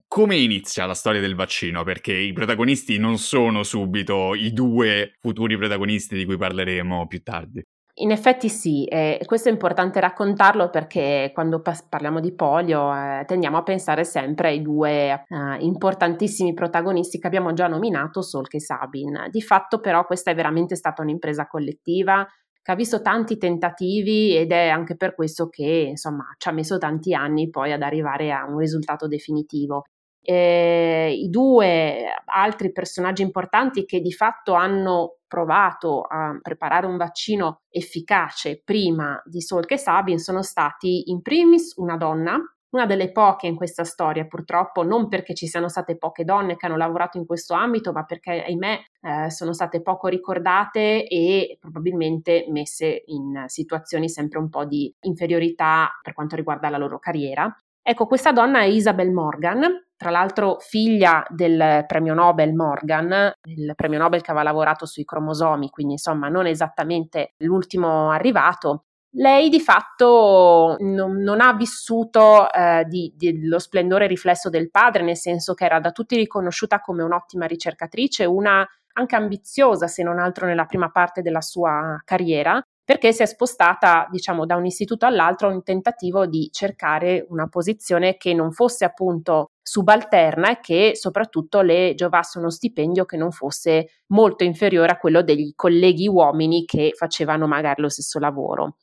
Come 0.08 0.36
inizia 0.36 0.86
la 0.86 0.94
storia 0.94 1.20
del 1.20 1.34
vaccino? 1.34 1.82
Perché 1.82 2.12
i 2.12 2.32
protagonisti 2.32 2.96
non 2.98 3.18
sono 3.18 3.62
subito 3.62 4.34
i 4.34 4.52
due 4.52 5.14
futuri 5.20 5.56
protagonisti 5.56 6.16
di 6.16 6.24
cui 6.24 6.36
parleremo 6.36 7.06
più 7.06 7.22
tardi. 7.22 7.62
In 7.98 8.10
effetti 8.10 8.50
sì, 8.50 8.84
e 8.84 9.22
questo 9.24 9.48
è 9.48 9.52
importante 9.52 10.00
raccontarlo 10.00 10.68
perché 10.68 11.30
quando 11.32 11.62
parliamo 11.62 12.20
di 12.20 12.34
polio 12.34 12.94
eh, 12.94 13.24
tendiamo 13.26 13.56
a 13.56 13.62
pensare 13.62 14.04
sempre 14.04 14.48
ai 14.48 14.60
due 14.60 15.12
eh, 15.12 15.56
importantissimi 15.60 16.52
protagonisti 16.52 17.18
che 17.18 17.26
abbiamo 17.26 17.54
già 17.54 17.68
nominato, 17.68 18.20
Solk 18.20 18.52
e 18.52 18.60
Sabin. 18.60 19.28
Di 19.30 19.40
fatto 19.40 19.80
però 19.80 20.04
questa 20.04 20.30
è 20.30 20.34
veramente 20.34 20.76
stata 20.76 21.00
un'impresa 21.00 21.46
collettiva, 21.46 22.26
che 22.66 22.72
ha 22.72 22.74
visto 22.74 23.00
tanti 23.00 23.38
tentativi 23.38 24.36
ed 24.36 24.50
è 24.50 24.66
anche 24.66 24.96
per 24.96 25.14
questo 25.14 25.48
che 25.48 25.86
insomma 25.90 26.24
ci 26.36 26.48
ha 26.48 26.52
messo 26.52 26.78
tanti 26.78 27.14
anni 27.14 27.48
poi 27.48 27.70
ad 27.70 27.80
arrivare 27.80 28.32
a 28.32 28.44
un 28.44 28.58
risultato 28.58 29.06
definitivo. 29.06 29.84
Eh, 30.20 31.14
I 31.16 31.28
due 31.28 32.06
altri 32.24 32.72
personaggi 32.72 33.22
importanti 33.22 33.84
che 33.84 34.00
di 34.00 34.10
fatto 34.10 34.54
hanno 34.54 35.18
provato 35.28 36.00
a 36.00 36.36
preparare 36.42 36.88
un 36.88 36.96
vaccino 36.96 37.60
efficace 37.68 38.60
prima 38.64 39.22
di 39.24 39.40
Solk 39.40 39.70
e 39.70 39.78
Sabin 39.78 40.18
sono 40.18 40.42
stati 40.42 41.08
in 41.12 41.22
primis 41.22 41.76
una 41.76 41.96
donna 41.96 42.36
una 42.70 42.86
delle 42.86 43.12
poche 43.12 43.46
in 43.46 43.56
questa 43.56 43.84
storia, 43.84 44.26
purtroppo, 44.26 44.82
non 44.82 45.08
perché 45.08 45.34
ci 45.34 45.46
siano 45.46 45.68
state 45.68 45.96
poche 45.96 46.24
donne 46.24 46.56
che 46.56 46.66
hanno 46.66 46.76
lavorato 46.76 47.16
in 47.18 47.26
questo 47.26 47.54
ambito, 47.54 47.92
ma 47.92 48.04
perché, 48.04 48.44
ahimè, 48.44 48.80
eh, 49.00 49.30
sono 49.30 49.52
state 49.52 49.82
poco 49.82 50.08
ricordate 50.08 51.06
e 51.06 51.56
probabilmente 51.60 52.46
messe 52.48 53.02
in 53.06 53.44
situazioni 53.46 54.08
sempre 54.08 54.38
un 54.38 54.48
po' 54.48 54.64
di 54.64 54.92
inferiorità 55.00 55.90
per 56.02 56.12
quanto 56.12 56.36
riguarda 56.36 56.68
la 56.68 56.78
loro 56.78 56.98
carriera. 56.98 57.54
Ecco, 57.88 58.06
questa 58.06 58.32
donna 58.32 58.62
è 58.62 58.64
Isabel 58.64 59.12
Morgan, 59.12 59.62
tra 59.96 60.10
l'altro 60.10 60.56
figlia 60.58 61.24
del 61.28 61.84
premio 61.86 62.14
Nobel 62.14 62.52
Morgan, 62.52 63.32
il 63.44 63.72
premio 63.76 63.98
Nobel 64.00 64.22
che 64.22 64.32
aveva 64.32 64.44
lavorato 64.44 64.86
sui 64.86 65.04
cromosomi, 65.04 65.70
quindi 65.70 65.92
insomma 65.92 66.28
non 66.28 66.46
esattamente 66.46 67.34
l'ultimo 67.44 68.10
arrivato, 68.10 68.85
lei 69.18 69.48
di 69.48 69.60
fatto 69.60 70.76
non, 70.80 71.16
non 71.18 71.40
ha 71.40 71.54
vissuto 71.54 72.50
eh, 72.52 72.84
di, 72.86 73.12
di, 73.16 73.46
lo 73.46 73.58
splendore 73.58 74.06
riflesso 74.06 74.50
del 74.50 74.70
padre, 74.70 75.02
nel 75.02 75.16
senso 75.16 75.54
che 75.54 75.64
era 75.64 75.80
da 75.80 75.90
tutti 75.90 76.16
riconosciuta 76.16 76.80
come 76.80 77.02
un'ottima 77.02 77.46
ricercatrice, 77.46 78.24
una 78.24 78.66
anche 78.98 79.16
ambiziosa, 79.16 79.86
se 79.88 80.02
non 80.02 80.18
altro 80.18 80.46
nella 80.46 80.64
prima 80.64 80.90
parte 80.90 81.22
della 81.22 81.40
sua 81.40 82.00
carriera, 82.04 82.62
perché 82.82 83.12
si 83.12 83.22
è 83.22 83.26
spostata, 83.26 84.06
diciamo, 84.10 84.46
da 84.46 84.56
un 84.56 84.64
istituto 84.64 85.06
all'altro 85.06 85.50
in 85.50 85.62
tentativo 85.62 86.26
di 86.26 86.48
cercare 86.52 87.26
una 87.28 87.48
posizione 87.48 88.16
che 88.16 88.32
non 88.32 88.52
fosse 88.52 88.84
appunto 88.84 89.50
subalterna 89.60 90.50
e 90.50 90.60
che 90.60 90.92
soprattutto 90.94 91.62
le 91.62 91.94
giovasse 91.94 92.38
uno 92.38 92.50
stipendio 92.50 93.04
che 93.04 93.16
non 93.16 93.32
fosse 93.32 93.88
molto 94.08 94.44
inferiore 94.44 94.92
a 94.92 94.98
quello 94.98 95.22
degli 95.22 95.52
colleghi 95.54 96.06
uomini 96.06 96.64
che 96.64 96.92
facevano 96.94 97.46
magari 97.46 97.82
lo 97.82 97.88
stesso 97.88 98.18
lavoro. 98.18 98.76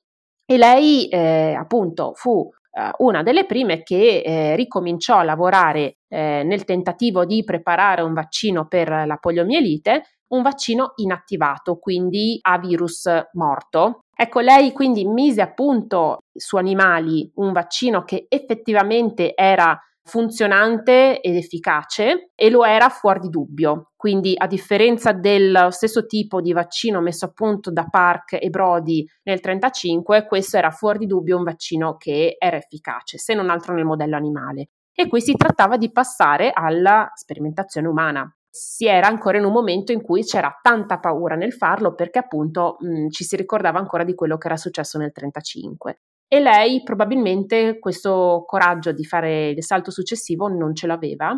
E 0.45 0.57
lei 0.57 1.07
eh, 1.07 1.53
appunto 1.57 2.13
fu 2.15 2.49
eh, 2.71 2.91
una 2.97 3.23
delle 3.23 3.45
prime 3.45 3.83
che 3.83 4.21
eh, 4.25 4.55
ricominciò 4.55 5.17
a 5.17 5.23
lavorare 5.23 5.97
eh, 6.07 6.43
nel 6.43 6.65
tentativo 6.65 7.25
di 7.25 7.43
preparare 7.43 8.01
un 8.01 8.13
vaccino 8.13 8.67
per 8.67 8.89
la 8.89 9.17
poliomielite, 9.17 10.03
un 10.33 10.41
vaccino 10.41 10.93
inattivato, 10.95 11.77
quindi 11.77 12.39
a 12.41 12.57
virus 12.57 13.07
morto. 13.33 14.01
Ecco, 14.15 14.39
lei 14.39 14.71
quindi 14.71 15.05
mise 15.05 15.41
appunto 15.41 16.19
su 16.35 16.57
animali 16.57 17.31
un 17.35 17.51
vaccino 17.51 18.03
che 18.03 18.25
effettivamente 18.29 19.35
era 19.35 19.79
funzionante 20.03 21.21
ed 21.21 21.35
efficace 21.35 22.31
e 22.35 22.49
lo 22.49 22.65
era 22.65 22.89
fuori 22.89 23.19
di 23.19 23.29
dubbio. 23.29 23.91
Quindi, 23.95 24.33
a 24.37 24.47
differenza 24.47 25.13
del 25.13 25.67
stesso 25.69 26.05
tipo 26.05 26.41
di 26.41 26.51
vaccino 26.51 26.99
messo 27.01 27.25
a 27.25 27.31
punto 27.31 27.71
da 27.71 27.85
Park 27.89 28.33
e 28.33 28.49
Brody 28.49 29.05
nel 29.23 29.39
1935, 29.41 30.25
questo 30.25 30.57
era 30.57 30.71
fuori 30.71 30.99
di 30.99 31.07
dubbio 31.07 31.37
un 31.37 31.43
vaccino 31.43 31.95
che 31.95 32.35
era 32.37 32.57
efficace, 32.57 33.17
se 33.17 33.33
non 33.33 33.49
altro 33.49 33.73
nel 33.73 33.85
modello 33.85 34.15
animale. 34.15 34.69
E 34.93 35.07
qui 35.07 35.21
si 35.21 35.33
trattava 35.35 35.77
di 35.77 35.91
passare 35.91 36.51
alla 36.53 37.09
sperimentazione 37.15 37.87
umana. 37.87 38.31
Si 38.47 38.85
era 38.85 39.07
ancora 39.07 39.39
in 39.39 39.45
un 39.45 39.51
momento 39.51 39.91
in 39.91 40.01
cui 40.03 40.21
c'era 40.23 40.59
tanta 40.61 40.99
paura 40.99 41.35
nel 41.35 41.53
farlo 41.53 41.95
perché 41.95 42.19
appunto 42.19 42.75
mh, 42.79 43.07
ci 43.09 43.23
si 43.23 43.35
ricordava 43.35 43.79
ancora 43.79 44.03
di 44.03 44.13
quello 44.13 44.37
che 44.37 44.45
era 44.45 44.57
successo 44.57 44.99
nel 44.99 45.11
1935 45.15 46.12
e 46.33 46.39
lei 46.39 46.81
probabilmente 46.81 47.77
questo 47.77 48.43
coraggio 48.47 48.91
di 48.91 49.03
fare 49.03 49.49
il 49.49 49.63
salto 49.63 49.91
successivo 49.91 50.47
non 50.47 50.73
ce 50.73 50.87
l'aveva. 50.87 51.31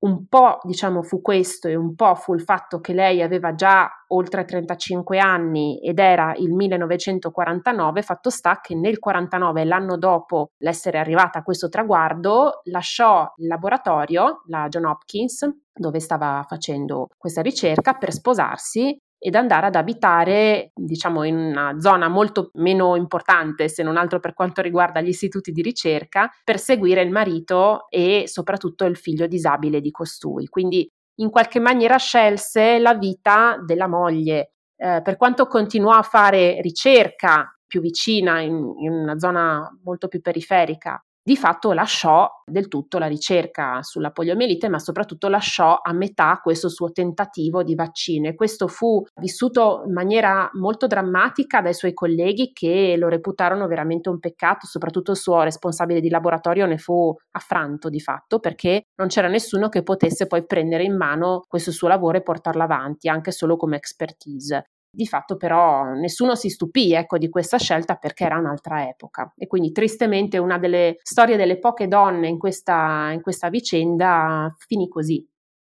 Un 0.00 0.28
po' 0.28 0.60
diciamo 0.62 1.02
fu 1.02 1.20
questo 1.20 1.66
e 1.66 1.74
un 1.74 1.96
po' 1.96 2.14
fu 2.14 2.34
il 2.34 2.42
fatto 2.42 2.78
che 2.78 2.92
lei 2.92 3.20
aveva 3.20 3.56
già 3.56 3.90
oltre 4.10 4.44
35 4.44 5.18
anni 5.18 5.80
ed 5.80 5.98
era 5.98 6.34
il 6.36 6.52
1949, 6.52 8.02
fatto 8.02 8.30
sta 8.30 8.60
che 8.60 8.76
nel 8.76 9.00
49, 9.00 9.64
l'anno 9.64 9.98
dopo 9.98 10.50
l'essere 10.58 10.98
arrivata 10.98 11.40
a 11.40 11.42
questo 11.42 11.68
traguardo, 11.68 12.60
lasciò 12.66 13.26
il 13.38 13.48
laboratorio, 13.48 14.42
la 14.46 14.68
John 14.68 14.84
Hopkins, 14.84 15.48
dove 15.72 15.98
stava 15.98 16.44
facendo 16.46 17.08
questa 17.16 17.42
ricerca 17.42 17.94
per 17.94 18.12
sposarsi 18.12 18.96
ed 19.18 19.34
andare 19.34 19.66
ad 19.66 19.74
abitare, 19.74 20.70
diciamo, 20.74 21.24
in 21.24 21.36
una 21.36 21.78
zona 21.80 22.08
molto 22.08 22.50
meno 22.54 22.96
importante, 22.96 23.68
se 23.68 23.82
non 23.82 23.96
altro 23.96 24.20
per 24.20 24.34
quanto 24.34 24.62
riguarda 24.62 25.00
gli 25.00 25.08
istituti 25.08 25.50
di 25.50 25.62
ricerca, 25.62 26.30
per 26.44 26.58
seguire 26.58 27.02
il 27.02 27.10
marito 27.10 27.88
e 27.90 28.24
soprattutto 28.26 28.84
il 28.84 28.96
figlio 28.96 29.26
disabile 29.26 29.80
di 29.80 29.90
costui. 29.90 30.46
Quindi 30.46 30.88
in 31.20 31.30
qualche 31.30 31.58
maniera 31.58 31.96
scelse 31.96 32.78
la 32.78 32.94
vita 32.94 33.58
della 33.64 33.88
moglie. 33.88 34.52
Eh, 34.76 35.00
per 35.02 35.16
quanto 35.16 35.46
continuò 35.46 35.92
a 35.92 36.02
fare 36.02 36.60
ricerca 36.60 37.52
più 37.66 37.80
vicina, 37.80 38.40
in, 38.40 38.72
in 38.80 38.92
una 38.92 39.18
zona 39.18 39.68
molto 39.82 40.06
più 40.06 40.20
periferica, 40.20 41.02
di 41.22 41.36
fatto 41.36 41.72
lasciò 41.72 42.28
del 42.44 42.68
tutto 42.68 42.98
la 42.98 43.06
ricerca 43.06 43.82
sulla 43.82 44.10
poliomielite, 44.10 44.68
ma 44.68 44.78
soprattutto 44.78 45.28
lasciò 45.28 45.78
a 45.82 45.92
metà 45.92 46.40
questo 46.42 46.68
suo 46.68 46.90
tentativo 46.90 47.62
di 47.62 47.74
vaccino 47.74 48.28
e 48.28 48.34
questo 48.34 48.66
fu 48.66 49.04
vissuto 49.20 49.82
in 49.86 49.92
maniera 49.92 50.48
molto 50.54 50.86
drammatica 50.86 51.60
dai 51.60 51.74
suoi 51.74 51.92
colleghi 51.92 52.52
che 52.52 52.96
lo 52.96 53.08
reputarono 53.08 53.66
veramente 53.66 54.08
un 54.08 54.18
peccato, 54.18 54.66
soprattutto 54.66 55.10
il 55.10 55.18
suo 55.18 55.42
responsabile 55.42 56.00
di 56.00 56.08
laboratorio 56.08 56.66
ne 56.66 56.78
fu 56.78 57.14
affranto 57.32 57.88
di 57.90 58.00
fatto 58.00 58.38
perché 58.38 58.84
non 58.96 59.08
c'era 59.08 59.28
nessuno 59.28 59.68
che 59.68 59.82
potesse 59.82 60.26
poi 60.26 60.46
prendere 60.46 60.84
in 60.84 60.96
mano 60.96 61.42
questo 61.46 61.72
suo 61.72 61.88
lavoro 61.88 62.16
e 62.18 62.22
portarlo 62.22 62.62
avanti 62.62 63.08
anche 63.08 63.32
solo 63.32 63.56
come 63.56 63.76
expertise. 63.76 64.64
Di 64.90 65.06
fatto 65.06 65.36
però 65.36 65.84
nessuno 65.92 66.34
si 66.34 66.48
stupì 66.48 66.92
ecco, 66.94 67.18
di 67.18 67.28
questa 67.28 67.58
scelta 67.58 67.96
perché 67.96 68.24
era 68.24 68.38
un'altra 68.38 68.88
epoca 68.88 69.32
e 69.36 69.46
quindi 69.46 69.70
tristemente 69.70 70.38
una 70.38 70.58
delle 70.58 70.96
storie 71.02 71.36
delle 71.36 71.58
poche 71.58 71.88
donne 71.88 72.28
in 72.28 72.38
questa, 72.38 73.10
in 73.12 73.20
questa 73.20 73.48
vicenda 73.50 74.52
finì 74.58 74.88
così. 74.88 75.26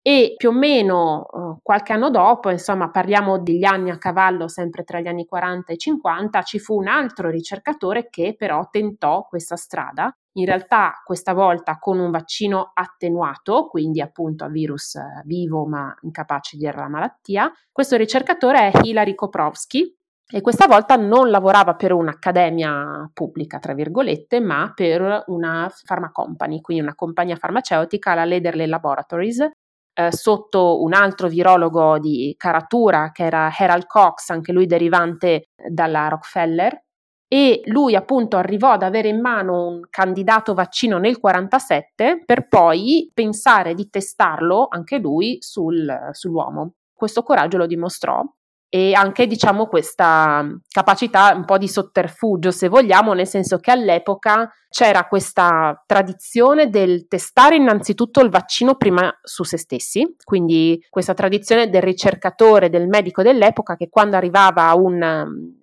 E 0.02 0.34
più 0.36 0.48
o 0.48 0.52
meno 0.52 1.26
uh, 1.30 1.58
qualche 1.62 1.92
anno 1.92 2.08
dopo, 2.08 2.48
insomma 2.48 2.90
parliamo 2.90 3.38
degli 3.38 3.64
anni 3.64 3.90
a 3.90 3.98
cavallo 3.98 4.48
sempre 4.48 4.82
tra 4.82 4.98
gli 5.00 5.08
anni 5.08 5.26
40 5.26 5.72
e 5.72 5.76
50, 5.76 6.42
ci 6.42 6.58
fu 6.58 6.78
un 6.78 6.88
altro 6.88 7.28
ricercatore 7.28 8.08
che 8.08 8.34
però 8.36 8.66
tentò 8.70 9.26
questa 9.28 9.56
strada 9.56 10.14
in 10.34 10.44
realtà 10.44 11.00
questa 11.04 11.32
volta 11.32 11.78
con 11.78 11.98
un 11.98 12.10
vaccino 12.10 12.70
attenuato, 12.72 13.66
quindi 13.66 14.00
appunto 14.00 14.44
a 14.44 14.48
virus 14.48 14.94
eh, 14.94 15.22
vivo 15.24 15.66
ma 15.66 15.94
incapace 16.02 16.56
di 16.56 16.64
dare 16.64 16.78
la 16.78 16.88
malattia. 16.88 17.52
Questo 17.72 17.96
ricercatore 17.96 18.70
è 18.70 18.80
Hilary 18.82 19.14
Koprowski 19.14 19.96
e 20.32 20.40
questa 20.42 20.68
volta 20.68 20.94
non 20.94 21.28
lavorava 21.30 21.74
per 21.74 21.92
un'accademia 21.92 23.10
pubblica, 23.12 23.58
tra 23.58 23.74
virgolette, 23.74 24.40
ma 24.40 24.70
per 24.72 25.24
una 25.26 25.68
pharma 25.84 26.12
company, 26.12 26.60
quindi 26.60 26.84
una 26.84 26.94
compagnia 26.94 27.34
farmaceutica, 27.34 28.14
la 28.14 28.24
Lederley 28.24 28.66
Laboratories, 28.66 29.40
eh, 29.92 30.12
sotto 30.12 30.82
un 30.82 30.94
altro 30.94 31.26
virologo 31.26 31.98
di 31.98 32.32
caratura 32.38 33.10
che 33.10 33.24
era 33.24 33.50
Harold 33.56 33.86
Cox, 33.86 34.30
anche 34.30 34.52
lui 34.52 34.66
derivante 34.66 35.48
dalla 35.68 36.06
Rockefeller, 36.06 36.80
e 37.32 37.62
lui 37.66 37.94
appunto 37.94 38.36
arrivò 38.36 38.72
ad 38.72 38.82
avere 38.82 39.06
in 39.06 39.20
mano 39.20 39.68
un 39.68 39.82
candidato 39.88 40.52
vaccino 40.52 40.98
nel 40.98 41.20
47 41.20 42.24
per 42.26 42.48
poi 42.48 43.08
pensare 43.14 43.74
di 43.74 43.88
testarlo 43.88 44.66
anche 44.68 44.98
lui 44.98 45.36
sul, 45.38 46.08
sull'uomo. 46.10 46.72
Questo 46.92 47.22
coraggio 47.22 47.56
lo 47.56 47.66
dimostrò 47.66 48.20
e 48.72 48.94
anche 48.94 49.26
diciamo 49.26 49.66
questa 49.66 50.46
capacità 50.70 51.32
un 51.34 51.44
po' 51.44 51.58
di 51.58 51.66
sotterfugio 51.66 52.52
se 52.52 52.68
vogliamo 52.68 53.14
nel 53.14 53.26
senso 53.26 53.58
che 53.58 53.72
all'epoca 53.72 54.48
c'era 54.68 55.08
questa 55.08 55.82
tradizione 55.84 56.70
del 56.70 57.08
testare 57.08 57.56
innanzitutto 57.56 58.20
il 58.20 58.30
vaccino 58.30 58.76
prima 58.76 59.12
su 59.24 59.42
se 59.42 59.58
stessi 59.58 60.14
quindi 60.22 60.80
questa 60.88 61.14
tradizione 61.14 61.68
del 61.68 61.82
ricercatore 61.82 62.70
del 62.70 62.86
medico 62.86 63.22
dell'epoca 63.22 63.74
che 63.74 63.88
quando 63.88 64.14
arrivava 64.14 64.72
un, 64.74 65.02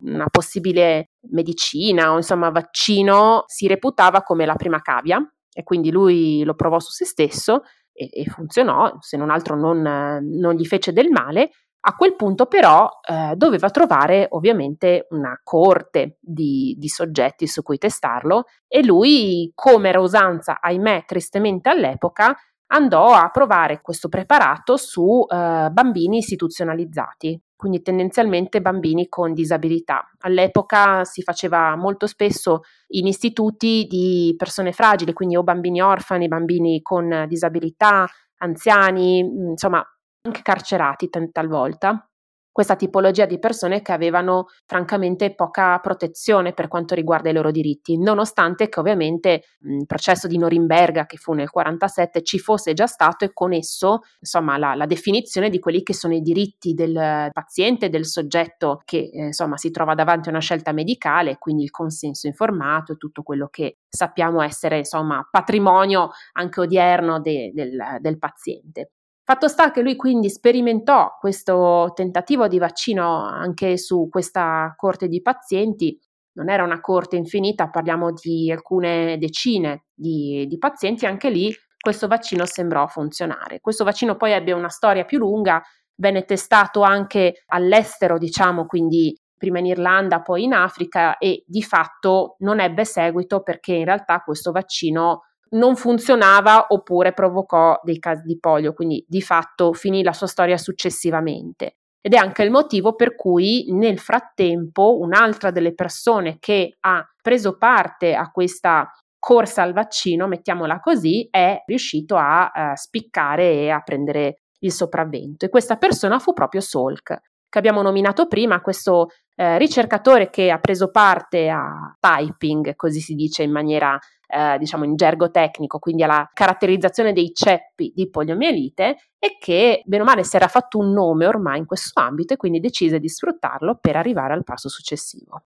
una 0.01 0.27
possibile 0.29 1.11
medicina 1.31 2.11
o 2.11 2.17
insomma 2.17 2.49
vaccino 2.49 3.45
si 3.47 3.67
reputava 3.67 4.21
come 4.21 4.45
la 4.45 4.55
prima 4.55 4.81
cavia 4.81 5.17
e 5.53 5.63
quindi 5.63 5.91
lui 5.91 6.43
lo 6.43 6.55
provò 6.55 6.77
su 6.79 6.91
se 6.91 7.05
stesso 7.05 7.61
e, 7.93 8.09
e 8.11 8.25
funzionò 8.25 8.97
se 8.99 9.15
non 9.15 9.29
altro 9.29 9.55
non, 9.55 9.81
non 9.81 10.55
gli 10.55 10.65
fece 10.65 10.91
del 10.91 11.09
male 11.09 11.51
a 11.79 11.95
quel 11.95 12.15
punto 12.15 12.47
però 12.47 12.89
eh, 13.07 13.33
doveva 13.35 13.69
trovare 13.69 14.27
ovviamente 14.31 15.07
una 15.11 15.39
corte 15.43 16.17
di, 16.19 16.75
di, 16.77 16.89
soggetti 16.89 17.47
su 17.47 17.61
cui 17.61 17.77
testarlo 17.77 18.45
e 18.67 18.83
lui, 18.83 19.51
come 19.55 19.89
era 19.89 20.01
usanza, 20.01 20.59
ahimè, 20.59 21.05
tristemente 21.05 21.69
all'epoca, 21.69 22.35
andò 22.67 23.13
a 23.13 23.29
provare 23.29 23.81
questo 23.81 24.09
preparato 24.09 24.75
su 24.75 25.25
eh, 25.29 25.69
bambini 25.71 26.17
istituzionalizzati, 26.17 27.41
quindi 27.55 27.81
tendenzialmente 27.81 28.61
bambini 28.61 29.07
con 29.07 29.33
disabilità. 29.33 30.11
All'epoca 30.19 31.05
si 31.05 31.21
faceva 31.21 31.75
molto 31.75 32.07
spesso 32.07 32.61
in 32.87 33.07
istituti 33.07 33.85
di 33.89 34.33
persone 34.37 34.73
fragili, 34.73 35.13
quindi 35.13 35.37
o 35.37 35.43
bambini 35.43 35.81
orfani, 35.81 36.27
bambini 36.27 36.81
con 36.81 37.25
disabilità, 37.27 38.05
anziani, 38.39 39.19
insomma 39.19 39.81
anche 40.27 40.41
carcerati 40.41 41.09
talvolta 41.31 42.09
questa 42.57 42.75
tipologia 42.75 43.27
di 43.27 43.37
persone 43.37 43.83
che 43.83 43.91
avevano 43.91 44.47
francamente 44.65 45.35
poca 45.35 45.77
protezione 45.77 46.53
per 46.53 46.67
quanto 46.67 46.95
riguarda 46.95 47.29
i 47.29 47.33
loro 47.33 47.51
diritti, 47.51 47.99
nonostante 47.99 48.67
che 48.67 48.79
ovviamente 48.79 49.43
il 49.59 49.85
processo 49.85 50.25
di 50.25 50.39
Norimberga 50.39 51.05
che 51.05 51.17
fu 51.17 51.33
nel 51.33 51.51
47 51.51 52.23
ci 52.23 52.39
fosse 52.39 52.73
già 52.73 52.87
stato 52.87 53.25
e 53.25 53.31
con 53.31 53.53
esso 53.53 53.99
insomma 54.19 54.57
la, 54.57 54.73
la 54.73 54.87
definizione 54.87 55.51
di 55.51 55.59
quelli 55.59 55.83
che 55.83 55.93
sono 55.93 56.15
i 56.15 56.21
diritti 56.21 56.73
del 56.73 57.29
paziente, 57.31 57.89
del 57.89 58.07
soggetto 58.07 58.81
che 58.85 59.11
eh, 59.13 59.25
insomma 59.25 59.55
si 59.57 59.69
trova 59.69 59.93
davanti 59.93 60.29
a 60.29 60.31
una 60.31 60.41
scelta 60.41 60.71
medicale, 60.71 61.37
quindi 61.37 61.61
il 61.61 61.69
consenso 61.69 62.25
informato 62.25 62.93
e 62.93 62.97
tutto 62.97 63.21
quello 63.21 63.49
che 63.51 63.77
sappiamo 63.87 64.41
essere 64.41 64.79
insomma 64.79 65.27
patrimonio 65.29 66.09
anche 66.31 66.61
odierno 66.61 67.19
de, 67.19 67.51
del, 67.53 67.97
del 67.99 68.17
paziente. 68.17 68.93
Fatto 69.29 69.49
sta 69.49 69.71
che 69.71 69.81
lui 69.81 69.97
quindi 69.97 70.29
sperimentò 70.29 71.17
questo 71.19 71.91
tentativo 71.93 72.47
di 72.47 72.59
vaccino 72.59 73.25
anche 73.25 73.77
su 73.77 74.07
questa 74.09 74.73
corte 74.77 75.09
di 75.09 75.21
pazienti. 75.21 75.99
Non 76.35 76.49
era 76.49 76.63
una 76.63 76.79
corte 76.79 77.17
infinita, 77.17 77.67
parliamo 77.67 78.13
di 78.13 78.49
alcune 78.49 79.17
decine 79.17 79.87
di, 79.93 80.45
di 80.47 80.57
pazienti, 80.57 81.05
anche 81.05 81.29
lì 81.29 81.53
questo 81.77 82.07
vaccino 82.07 82.45
sembrò 82.45 82.87
funzionare. 82.87 83.59
Questo 83.59 83.83
vaccino 83.83 84.15
poi 84.15 84.31
ebbe 84.31 84.53
una 84.53 84.69
storia 84.69 85.03
più 85.03 85.17
lunga, 85.17 85.61
venne 85.95 86.23
testato 86.23 86.79
anche 86.83 87.43
all'estero, 87.47 88.17
diciamo, 88.17 88.65
quindi 88.65 89.13
prima 89.37 89.59
in 89.59 89.65
Irlanda, 89.65 90.21
poi 90.21 90.43
in 90.43 90.53
Africa 90.53 91.17
e 91.17 91.43
di 91.45 91.63
fatto 91.63 92.37
non 92.39 92.61
ebbe 92.61 92.85
seguito 92.85 93.41
perché 93.41 93.73
in 93.73 93.83
realtà 93.83 94.21
questo 94.21 94.53
vaccino 94.53 95.23
non 95.51 95.75
funzionava 95.75 96.67
oppure 96.69 97.13
provocò 97.13 97.79
dei 97.83 97.99
casi 97.99 98.23
di 98.25 98.39
polio, 98.39 98.73
quindi 98.73 99.03
di 99.07 99.21
fatto 99.21 99.73
finì 99.73 100.03
la 100.03 100.13
sua 100.13 100.27
storia 100.27 100.57
successivamente. 100.57 101.77
Ed 102.01 102.13
è 102.13 102.17
anche 102.17 102.43
il 102.43 102.51
motivo 102.51 102.95
per 102.95 103.15
cui 103.15 103.65
nel 103.71 103.99
frattempo 103.99 104.97
un'altra 104.99 105.51
delle 105.51 105.73
persone 105.73 106.37
che 106.39 106.77
ha 106.79 107.05
preso 107.21 107.57
parte 107.57 108.15
a 108.15 108.31
questa 108.31 108.89
corsa 109.19 109.63
al 109.63 109.73
vaccino, 109.73 110.27
mettiamola 110.27 110.79
così, 110.79 111.27
è 111.29 111.63
riuscito 111.65 112.15
a 112.15 112.51
uh, 112.53 112.75
spiccare 112.75 113.51
e 113.51 113.69
a 113.69 113.81
prendere 113.81 114.43
il 114.59 114.71
sopravvento. 114.71 115.45
E 115.45 115.49
questa 115.49 115.75
persona 115.75 116.19
fu 116.19 116.33
proprio 116.33 116.61
Salk, 116.61 117.19
che 117.49 117.57
abbiamo 117.57 117.81
nominato 117.81 118.27
prima, 118.27 118.61
questo 118.61 119.09
eh, 119.35 119.57
ricercatore 119.57 120.29
che 120.29 120.49
ha 120.49 120.59
preso 120.59 120.89
parte 120.89 121.49
a 121.49 121.95
typing, 121.99 122.75
così 122.75 122.99
si 122.99 123.13
dice 123.13 123.43
in 123.43 123.51
maniera 123.51 123.97
eh, 124.27 124.57
diciamo 124.57 124.83
in 124.83 124.95
gergo 124.95 125.31
tecnico, 125.31 125.79
quindi 125.79 126.03
alla 126.03 126.29
caratterizzazione 126.33 127.13
dei 127.13 127.31
ceppi 127.33 127.91
di 127.95 128.09
poliomielite 128.09 128.97
e 129.17 129.37
che 129.39 129.81
bene 129.85 130.03
o 130.03 130.05
male 130.05 130.23
si 130.23 130.35
era 130.35 130.47
fatto 130.47 130.77
un 130.77 130.91
nome 130.91 131.25
ormai 131.25 131.59
in 131.59 131.65
questo 131.65 131.99
ambito 131.99 132.33
e 132.33 132.37
quindi 132.37 132.59
decise 132.59 132.99
di 132.99 133.09
sfruttarlo 133.09 133.77
per 133.79 133.95
arrivare 133.95 134.33
al 134.33 134.43
passo 134.43 134.69
successivo. 134.69 135.43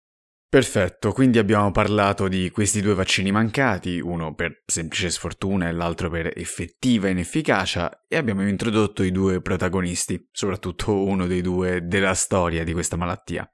Perfetto, 0.55 1.11
quindi 1.11 1.39
abbiamo 1.39 1.73
parlato 1.73 2.29
di 2.29 2.49
questi 2.51 2.81
due 2.81 2.95
vaccini 2.95 3.33
mancati, 3.33 3.99
uno 3.99 4.37
per 4.37 4.63
semplice 4.65 5.11
sfortuna 5.11 5.67
e 5.67 5.73
l'altro 5.73 6.09
per 6.09 6.31
effettiva 6.33 7.09
inefficacia, 7.09 8.05
e 8.07 8.17
abbiamo 8.17 8.47
introdotto 8.47 9.03
i 9.03 9.11
due 9.11 9.43
protagonisti, 9.43 10.29
soprattutto 10.31 10.95
uno 11.07 11.27
dei 11.27 11.41
due 11.41 11.85
della 11.89 12.15
storia 12.15 12.63
di 12.63 12.73
questa 12.73 12.95
malattia. 12.95 13.51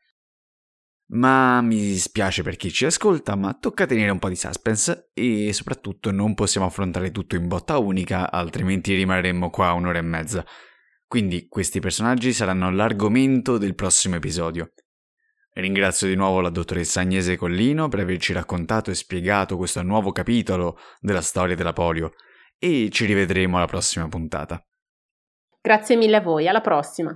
Ma 1.12 1.62
mi 1.62 1.78
dispiace 1.78 2.42
per 2.42 2.56
chi 2.56 2.70
ci 2.70 2.84
ascolta, 2.84 3.34
ma 3.34 3.54
tocca 3.54 3.86
tenere 3.86 4.10
un 4.10 4.18
po' 4.18 4.28
di 4.28 4.36
suspense 4.36 5.08
e 5.14 5.54
soprattutto 5.54 6.10
non 6.10 6.34
possiamo 6.34 6.66
affrontare 6.66 7.12
tutto 7.12 7.34
in 7.34 7.48
botta 7.48 7.78
unica, 7.78 8.30
altrimenti 8.30 8.94
rimarremmo 8.94 9.48
qua 9.48 9.72
un'ora 9.72 10.00
e 10.00 10.02
mezza. 10.02 10.44
Quindi 11.06 11.48
questi 11.48 11.80
personaggi 11.80 12.34
saranno 12.34 12.70
l'argomento 12.70 13.56
del 13.56 13.74
prossimo 13.74 14.16
episodio. 14.16 14.74
Ringrazio 15.60 16.08
di 16.08 16.14
nuovo 16.14 16.40
la 16.40 16.48
dottoressa 16.48 17.00
Agnese 17.00 17.36
Collino 17.36 17.88
per 17.88 18.00
averci 18.00 18.32
raccontato 18.32 18.90
e 18.90 18.94
spiegato 18.94 19.58
questo 19.58 19.82
nuovo 19.82 20.10
capitolo 20.10 20.78
della 21.00 21.20
storia 21.20 21.54
della 21.54 21.74
polio 21.74 22.14
e 22.58 22.88
ci 22.90 23.04
rivedremo 23.04 23.58
alla 23.58 23.66
prossima 23.66 24.08
puntata. 24.08 24.58
Grazie 25.60 25.96
mille 25.96 26.16
a 26.16 26.22
voi, 26.22 26.48
alla 26.48 26.62
prossima. 26.62 27.14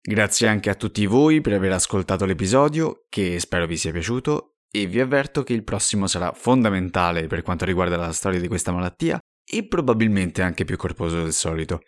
Grazie 0.00 0.48
anche 0.48 0.70
a 0.70 0.74
tutti 0.74 1.06
voi 1.06 1.40
per 1.40 1.52
aver 1.52 1.70
ascoltato 1.70 2.24
l'episodio, 2.24 3.04
che 3.08 3.38
spero 3.38 3.66
vi 3.66 3.76
sia 3.76 3.92
piaciuto, 3.92 4.56
e 4.68 4.86
vi 4.86 4.98
avverto 4.98 5.44
che 5.44 5.52
il 5.52 5.62
prossimo 5.62 6.08
sarà 6.08 6.32
fondamentale 6.32 7.28
per 7.28 7.42
quanto 7.42 7.64
riguarda 7.64 7.96
la 7.96 8.12
storia 8.12 8.40
di 8.40 8.48
questa 8.48 8.72
malattia 8.72 9.20
e 9.44 9.68
probabilmente 9.68 10.42
anche 10.42 10.64
più 10.64 10.76
corposo 10.76 11.22
del 11.22 11.32
solito. 11.32 11.82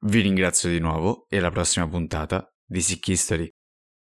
Vi 0.00 0.20
ringrazio 0.22 0.70
di 0.70 0.78
nuovo 0.78 1.26
e 1.28 1.36
alla 1.36 1.50
prossima 1.50 1.86
puntata 1.86 2.50
di 2.64 2.80
Sick 2.80 3.06
History. 3.08 3.50